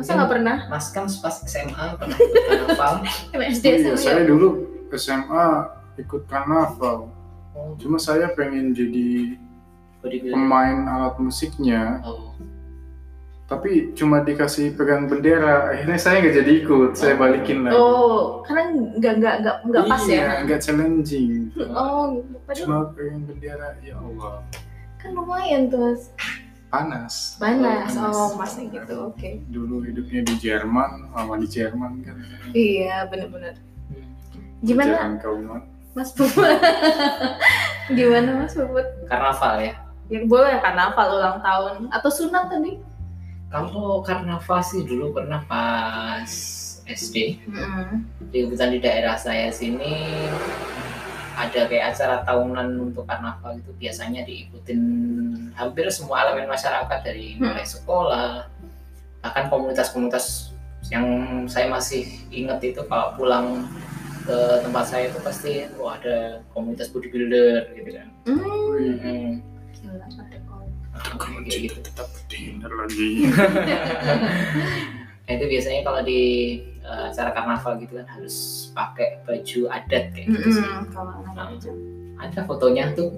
Masa 0.02 0.18
nggak 0.18 0.32
pernah? 0.34 0.58
Mas 0.66 0.86
kan 0.90 1.06
pas 1.06 1.36
SMA 1.46 1.86
pernah 2.02 2.18
ikut 2.18 2.42
karnaval. 2.50 2.94
Iya, 3.38 3.48
SMA 3.54 3.98
saya 4.02 4.26
ya? 4.26 4.26
dulu 4.26 4.50
SMA 4.98 5.46
ikut 6.02 6.22
karnaval. 6.26 7.14
Oh, 7.54 7.78
Cuma 7.78 8.02
saya 8.02 8.34
pengen 8.34 8.74
jadi 8.74 9.38
pemain 10.02 10.90
alat 10.90 11.22
musiknya, 11.22 12.02
Oh, 12.02 12.34
tapi 13.46 13.92
cuma 13.94 14.24
dikasih 14.24 14.74
pegang 14.74 15.06
bendera. 15.12 15.70
Akhirnya 15.76 16.00
saya 16.00 16.24
nggak 16.24 16.36
jadi 16.42 16.52
ikut, 16.64 16.92
saya 16.96 17.14
balikin 17.20 17.68
lagi. 17.68 17.76
Oh, 17.78 18.42
karena 18.48 18.74
nggak 18.98 19.14
nggak 19.20 19.36
nggak 19.44 19.58
nggak 19.68 19.84
pas 19.86 20.02
iya, 20.08 20.16
ya? 20.18 20.34
nggak 20.48 20.60
challenging. 20.64 21.52
Oh, 21.70 22.18
gitu. 22.18 22.40
Padahal 22.48 22.66
Cuma 22.66 22.78
pegang 22.96 23.22
bendera, 23.28 23.68
ya 23.84 24.00
Allah, 24.00 24.42
kan 24.98 25.12
lumayan 25.14 25.68
tuh 25.70 25.78
mas. 25.84 26.10
Panas. 26.72 27.36
Panas. 27.36 27.92
panas. 27.92 28.16
Oh, 28.16 28.34
masnya 28.40 28.72
gitu. 28.72 29.12
Oke. 29.12 29.44
Dulu 29.52 29.84
hidupnya 29.84 30.24
di 30.24 30.36
Jerman, 30.40 31.12
lama 31.12 31.36
di 31.38 31.48
Jerman 31.52 32.00
kan. 32.02 32.16
Iya, 32.56 33.06
benar-benar. 33.12 33.60
hmm. 33.92 34.64
Gimana, 34.64 34.92
Jangan 34.96 35.16
kauman. 35.20 35.62
Mas 35.92 36.16
Puput? 36.16 36.48
Gimana 38.00 38.30
Mas 38.40 38.56
Puput? 38.56 38.88
karnaval 39.12 39.60
ya. 39.60 39.74
Ya 40.08 40.20
boleh 40.24 40.56
karnaval 40.64 41.08
ulang 41.20 41.38
tahun 41.44 41.76
atau 41.92 42.08
sunat 42.08 42.48
tadi? 42.48 42.80
Kalau 43.52 44.00
karnaval 44.00 44.64
sih 44.64 44.88
dulu 44.88 45.12
pernah 45.12 45.44
pas 45.44 46.32
SD. 46.88 47.44
Mm-mm. 47.44 48.08
Di 48.32 48.48
kebetulan 48.48 48.72
di 48.72 48.80
daerah 48.80 49.16
saya 49.20 49.52
sini 49.52 50.28
ada 51.32 51.62
kayak 51.68 51.96
acara 51.96 52.24
tahunan 52.28 52.68
untuk 52.92 53.04
karnaval 53.08 53.56
itu 53.56 53.72
biasanya 53.80 54.22
diikutin 54.24 54.82
hampir 55.56 55.88
semua 55.90 56.28
elemen 56.28 56.48
masyarakat 56.48 57.00
dari 57.02 57.36
mulai 57.40 57.64
sekolah 57.64 58.46
bahkan 59.22 59.48
komunitas-komunitas 59.48 60.52
yang 60.90 61.06
saya 61.46 61.70
masih 61.70 62.10
ingat 62.34 62.60
itu 62.66 62.82
kalau 62.90 63.14
pulang 63.16 63.70
ke 64.22 64.38
tempat 64.62 64.86
saya 64.86 65.10
itu 65.10 65.20
pasti 65.22 65.66
oh, 65.78 65.90
ada 65.94 66.42
komunitas 66.54 66.90
bodybuilder 66.90 67.74
gitu 67.78 67.92
kan 67.96 68.08
Hmm. 68.22 68.38
Hmm, 69.02 69.42
Gila, 69.74 70.06
kau. 70.46 70.62
kayak 71.18 71.50
gitu. 71.50 71.74
tetap 71.82 72.06
dinner 72.30 72.70
lagi. 72.70 73.26
Nah, 75.22 75.40
itu 75.40 75.46
biasanya 75.48 75.82
kalau 75.88 76.02
di 76.04 76.22
eh, 76.92 77.04
acara 77.08 77.30
karnaval 77.32 77.74
gitu 77.80 77.94
kan 77.96 78.08
harus 78.10 78.36
pakai 78.72 79.24
baju 79.24 79.60
adat 79.72 80.04
kayak 80.12 80.28
gitu 80.30 80.50
sih. 80.52 80.62
Mm-mm, 80.62 80.92
Kalau 80.92 81.12
anak 81.24 81.56
kecil. 81.56 81.76
Ada 82.20 82.40
fotonya 82.44 82.92
tuh. 82.92 83.10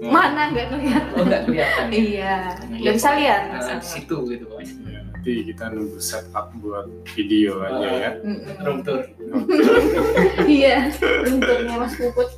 Mana 0.00 0.54
nggak 0.54 0.70
kelihatan? 0.70 1.12
Oh 1.18 1.26
nggak 1.26 1.42
kelihatan. 1.44 1.86
ya? 1.90 1.98
Iya, 1.98 2.34
Nah, 2.62 2.78
nggak 2.78 2.94
bisa 2.94 3.10
lihat. 3.12 3.40
Nah, 3.42 3.58
nggak 3.58 3.74
di 3.74 3.82
bisa 3.82 3.90
situ 3.90 4.16
gitu 4.30 4.44
pokoknya. 4.46 4.74
Ya, 4.86 5.00
nanti 5.02 5.32
kita 5.44 5.64
nunggu 5.68 5.98
setup 5.98 6.46
buat 6.56 6.86
video 7.10 7.52
aja 7.60 7.74
ya. 7.74 7.90
lihat. 7.92 8.14
Room 8.62 8.78
tour. 8.80 9.02
Iya, 10.46 10.94
untungnya 11.26 11.74
Mas 11.74 11.94
Puput. 11.98 12.28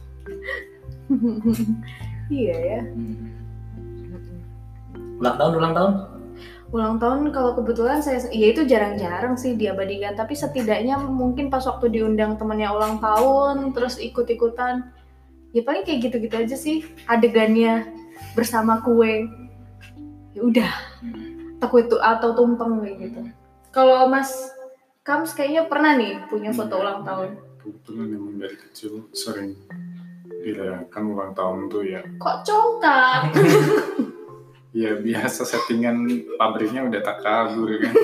iya 2.33 2.57
ya. 2.57 2.81
Ulang 5.17 5.37
tahun, 5.37 5.53
ulang 5.55 5.75
tahun. 5.75 5.93
Ulang 6.75 6.99
tahun 6.99 7.31
kalau 7.31 7.55
kebetulan 7.55 8.03
saya, 8.03 8.27
ya 8.35 8.51
itu 8.51 8.67
jarang-jarang 8.67 9.39
sih 9.39 9.55
diabadikan. 9.55 10.19
Tapi 10.19 10.35
setidaknya 10.35 10.99
mungkin 10.99 11.47
pas 11.47 11.63
waktu 11.63 11.95
diundang 11.95 12.35
temennya 12.35 12.75
ulang 12.75 12.99
tahun, 12.99 13.71
terus 13.71 14.03
ikut-ikutan. 14.03 14.91
Ya 15.55 15.63
paling 15.63 15.87
kayak 15.87 16.11
gitu-gitu 16.11 16.37
aja 16.37 16.57
sih 16.59 16.83
adegannya 17.07 17.87
bersama 18.35 18.83
kue. 18.83 19.31
Ya 20.35 20.41
udah, 20.43 20.73
atau 21.57 21.69
kue 21.71 21.87
tu- 21.87 22.03
atau 22.03 22.35
tumpeng 22.35 22.83
kayak 22.83 22.97
gitu. 23.09 23.21
Kalau 23.71 24.11
Mas 24.11 24.35
Kams 25.07 25.33
kayaknya 25.39 25.71
pernah 25.71 25.95
nih 25.95 26.19
punya 26.27 26.51
foto 26.51 26.83
ulang 26.83 27.07
tahun. 27.07 27.39
Kebetulan 27.63 28.11
emang 28.11 28.37
dari 28.43 28.59
kecil 28.59 29.07
sering 29.15 29.55
dirayakan 30.43 31.03
ulang 31.15 31.33
tahun 31.33 31.71
tuh 31.71 31.83
ya. 31.87 32.03
Kok 32.19 32.37
congkak? 32.43 33.23
Ya 34.77 34.93
biasa 34.95 35.43
settingan 35.43 36.05
pabriknya 36.37 36.85
udah 36.85 37.01
tak 37.01 37.19
kabur 37.21 37.81
kan. 37.81 37.95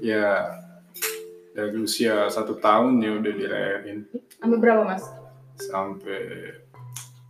ya 0.00 0.50
dari 1.50 1.78
usia 1.78 2.26
satu 2.26 2.58
tahun 2.58 2.98
ya 2.98 3.10
udah 3.14 3.32
dirayain 3.32 3.98
Sampai 4.34 4.58
berapa 4.58 4.82
Mas? 4.84 5.04
sampai 5.56 6.18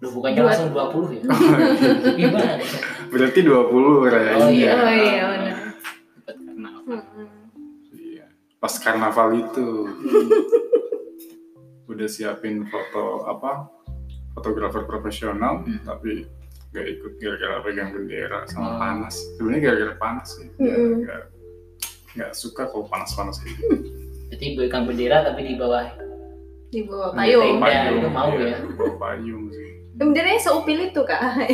Lu 0.01 0.09
bukannya 0.11 0.37
Dua. 0.39 0.49
langsung 0.49 0.71
20 0.73 1.15
ya? 1.15 1.23
Gimana 2.19 2.53
nih? 2.57 2.71
berarti 3.09 3.41
20 3.41 4.11
rayainnya. 4.11 4.41
Oh 4.41 4.51
iya. 4.51 4.73
Oh 4.75 4.91
iya 4.91 5.25
benar. 5.31 5.55
Iya. 7.95 8.25
Pas 8.59 8.75
karnaval 8.75 9.29
itu 9.39 9.69
udah 11.85 12.09
siapin 12.09 12.65
foto 12.65 13.23
apa 13.25 13.69
fotografer 14.35 14.83
profesional 14.83 15.63
Hmm. 15.63 15.79
tapi 15.85 16.27
gak 16.75 16.87
ikut 16.91 17.13
gara-gara 17.23 17.63
pegang 17.63 17.95
bendera 17.95 18.43
sama 18.51 18.67
Oh. 18.67 18.79
panas. 18.83 19.15
Sebenarnya 19.39 19.63
gara-gara 19.63 19.95
panas 19.95 20.29
sih. 20.35 20.49
Mm-mm. 20.59 21.07
Gak, 21.07 21.23
gak 22.19 22.33
suka 22.35 22.67
kalau 22.67 22.91
panas-panas 22.91 23.39
kayak 23.39 23.55
gitu. 23.63 23.77
Jadi 24.35 24.59
pegang 24.59 24.85
bendera 24.85 25.23
tapi 25.23 25.47
di 25.47 25.55
bawah. 25.55 25.87
Di 26.75 26.83
bawah 26.83 27.15
payung. 27.15 27.63
iya. 27.63 27.95
itu 27.95 28.11
mau 28.11 28.35
iya, 28.35 28.59
ya. 28.59 28.59
di 28.59 28.75
bawah 28.75 28.97
payung 28.99 29.45
sih. 29.55 29.69
Benderanya 29.95 30.41
seupil 30.43 30.91
itu 30.91 31.01
kak. 31.07 31.23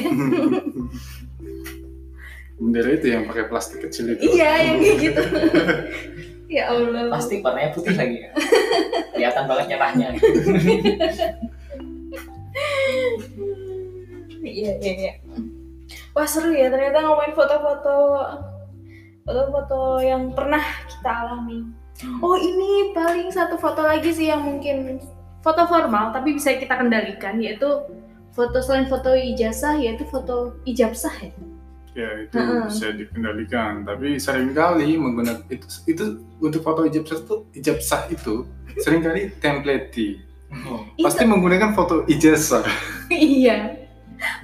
Bendera 2.61 2.89
itu 2.93 3.07
yang 3.09 3.25
pakai 3.29 3.45
plastik 3.49 3.85
kecil 3.85 4.17
itu. 4.17 4.37
iya 4.37 4.73
yang 4.73 4.77
kayak 4.81 4.97
gitu. 5.01 5.23
ya 6.57 6.73
Allah. 6.73 7.13
Pasti 7.13 7.45
warnanya 7.45 7.71
putih 7.73 7.93
lagi 7.97 8.25
ya. 8.25 8.31
Kelihatan 9.13 9.45
banget 9.45 9.67
nyerahnya. 9.77 10.09
Iya 14.61 14.73
iya 14.85 14.93
iya. 14.93 15.13
Wah 16.13 16.29
seru 16.29 16.53
ya 16.53 16.69
ternyata 16.69 17.01
ngomongin 17.01 17.33
foto-foto 17.33 17.97
foto-foto 19.25 19.81
yang 20.05 20.37
pernah 20.37 20.61
kita 20.87 21.11
alami. 21.11 21.65
Oh 22.21 22.37
ini 22.37 22.93
paling 22.97 23.29
satu 23.33 23.57
foto 23.57 23.85
lagi 23.85 24.13
sih 24.13 24.29
yang 24.29 24.45
mungkin 24.45 25.01
foto 25.41 25.65
formal 25.65 26.13
tapi 26.13 26.37
bisa 26.37 26.57
kita 26.57 26.77
kendalikan 26.77 27.41
yaitu 27.41 27.89
foto 28.37 28.59
selain 28.61 28.89
foto 28.89 29.13
ijazah 29.17 29.81
yaitu 29.81 30.05
foto 30.09 30.61
ijabsah 30.69 31.15
ya. 31.21 31.33
Ya 31.91 32.11
itu 32.23 32.39
Heeh. 32.39 32.65
bisa 32.71 32.87
dikendalikan. 32.95 33.83
Tapi 33.83 34.21
sering 34.21 34.55
kali 34.55 34.95
menggunakan 34.95 35.43
itu 35.51 35.67
itu 35.91 36.05
untuk 36.39 36.63
foto 36.63 36.87
ijabsah 36.87 37.19
itu 37.27 37.37
ijabsah 37.57 38.03
itu 38.13 38.35
sering 38.79 39.03
kali 39.03 39.35
template 39.43 39.91
pasti 41.05 41.25
menggunakan 41.27 41.75
foto 41.75 42.07
ijazah. 42.07 42.67
iya. 43.11 43.80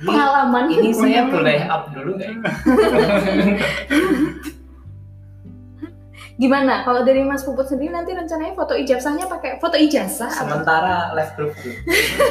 Pengalaman 0.01 0.73
Ini 0.73 0.91
saya 0.93 1.29
boleh 1.29 1.69
up 1.69 1.93
dulu 1.93 2.17
nggak 2.17 2.31
ya? 2.33 2.37
Gimana? 6.37 6.85
Kalau 6.85 7.01
dari 7.01 7.25
Mas 7.25 7.49
Puput 7.49 7.65
sendiri 7.65 7.97
nanti 7.97 8.13
rencananya 8.13 8.53
foto 8.53 8.77
ijazahnya 8.77 9.25
pakai 9.25 9.57
foto 9.57 9.73
ijazah 9.73 10.29
atau 10.29 10.61
Sementara 10.61 11.17
live 11.17 11.33
group 11.33 11.53
dulu. 11.57 11.77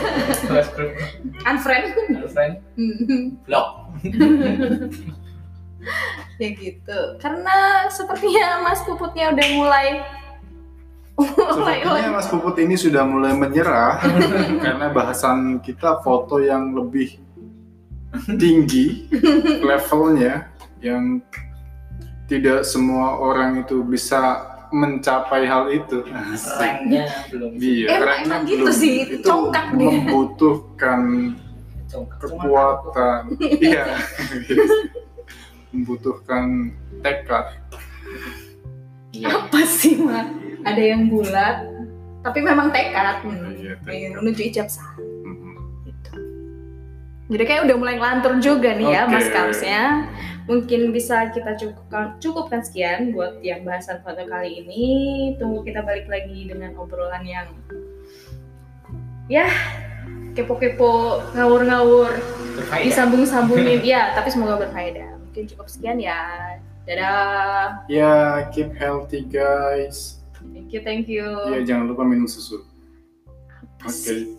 live 0.55 0.71
group. 0.77 0.93
unfriend? 1.41 1.85
Girlfriend. 2.13 2.53
Vlog. 3.49 3.67
ya 6.41 6.49
gitu. 6.53 6.99
Karena 7.17 7.89
sepertinya 7.89 8.61
Mas 8.61 8.85
Puputnya 8.85 9.33
udah 9.33 9.47
mulai 9.57 9.87
mulai 11.17 11.81
Sepertinya 11.81 12.13
Mas 12.13 12.29
Puput 12.29 12.55
ini 12.61 12.77
sudah 12.77 13.09
mulai 13.09 13.33
menyerah 13.33 14.05
karena 14.61 14.93
bahasan 14.93 15.65
kita 15.65 16.05
foto 16.05 16.37
yang 16.37 16.77
lebih 16.77 17.24
tinggi 18.35 19.07
levelnya 19.59 20.49
yang 20.79 21.19
tidak 22.25 22.63
semua 22.63 23.15
orang 23.15 23.59
itu 23.59 23.81
bisa 23.81 24.41
mencapai 24.69 25.45
hal 25.45 25.69
itu. 25.69 26.01
Ranknya 26.57 27.05
belum. 27.29 27.51
Iya, 27.55 27.85
Emang- 27.87 28.01
karena 28.01 28.15
emang 28.19 28.41
gitu 28.43 28.65
belum- 28.65 28.75
sih, 28.75 28.93
itu 29.03 29.15
congkak 29.21 29.65
dia. 29.71 29.85
membutuhkan 29.85 31.01
Congkak. 31.85 32.17
kekuatan. 32.19 33.21
Iya. 33.63 33.83
membutuhkan 35.69 36.71
tekad. 36.99 37.45
Iya. 39.11 39.27
Apa 39.29 39.59
sih, 39.63 39.95
Mak? 39.97 40.27
Ada 40.63 40.81
yang 40.83 41.07
bulat, 41.07 41.61
tapi 42.19 42.39
memang 42.41 42.67
tekad. 42.69 43.21
Hmm. 43.21 43.53
Iya, 43.53 43.75
tekad. 43.79 44.17
Menuju 44.17 44.41
ijazah. 44.45 44.89
Mm-mm. 44.95 45.14
Jadi 47.25 47.43
kayak 47.43 47.61
udah 47.65 47.75
mulai 47.77 47.95
ngelantur 47.97 48.37
juga 48.37 48.77
nih 48.77 48.85
ya 48.85 49.01
Oke. 49.09 49.13
Mas 49.17 49.27
Kamsnya. 49.29 49.81
Mungkin 50.45 50.93
bisa 50.93 51.33
kita 51.33 51.57
cukupkan, 51.57 52.21
cukupkan 52.21 52.61
sekian 52.61 53.09
buat 53.09 53.41
yang 53.41 53.65
bahasan 53.65 53.97
foto 54.05 54.21
kali 54.29 54.61
ini. 54.61 54.85
Tunggu 55.41 55.65
kita 55.65 55.81
balik 55.81 56.05
lagi 56.05 56.45
dengan 56.45 56.77
obrolan 56.77 57.25
yang 57.25 57.49
ya 59.25 59.49
kepo-kepo 60.37 61.17
ngawur-ngawur 61.33 62.13
disambung-sambungin 62.77 63.81
ya 63.97 64.13
tapi 64.13 64.29
semoga 64.29 64.61
berfaedah 64.61 65.17
mungkin 65.17 65.49
cukup 65.49 65.65
sekian 65.65 65.97
ya 65.97 66.21
dadah 66.85 67.81
Ya, 67.89 68.45
keep 68.53 68.69
healthy 68.77 69.25
guys. 69.25 70.21
thank 70.53 70.69
you 70.69 70.81
thank 70.85 71.09
you 71.09 71.25
Ya, 71.49 71.65
jangan 71.65 71.89
lupa 71.89 72.05
minum 72.05 72.29
susu. 72.29 72.61
Oke. 73.81 73.89
sih? 73.89 74.37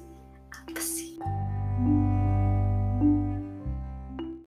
Apa 0.55 0.79
sih 0.79 1.18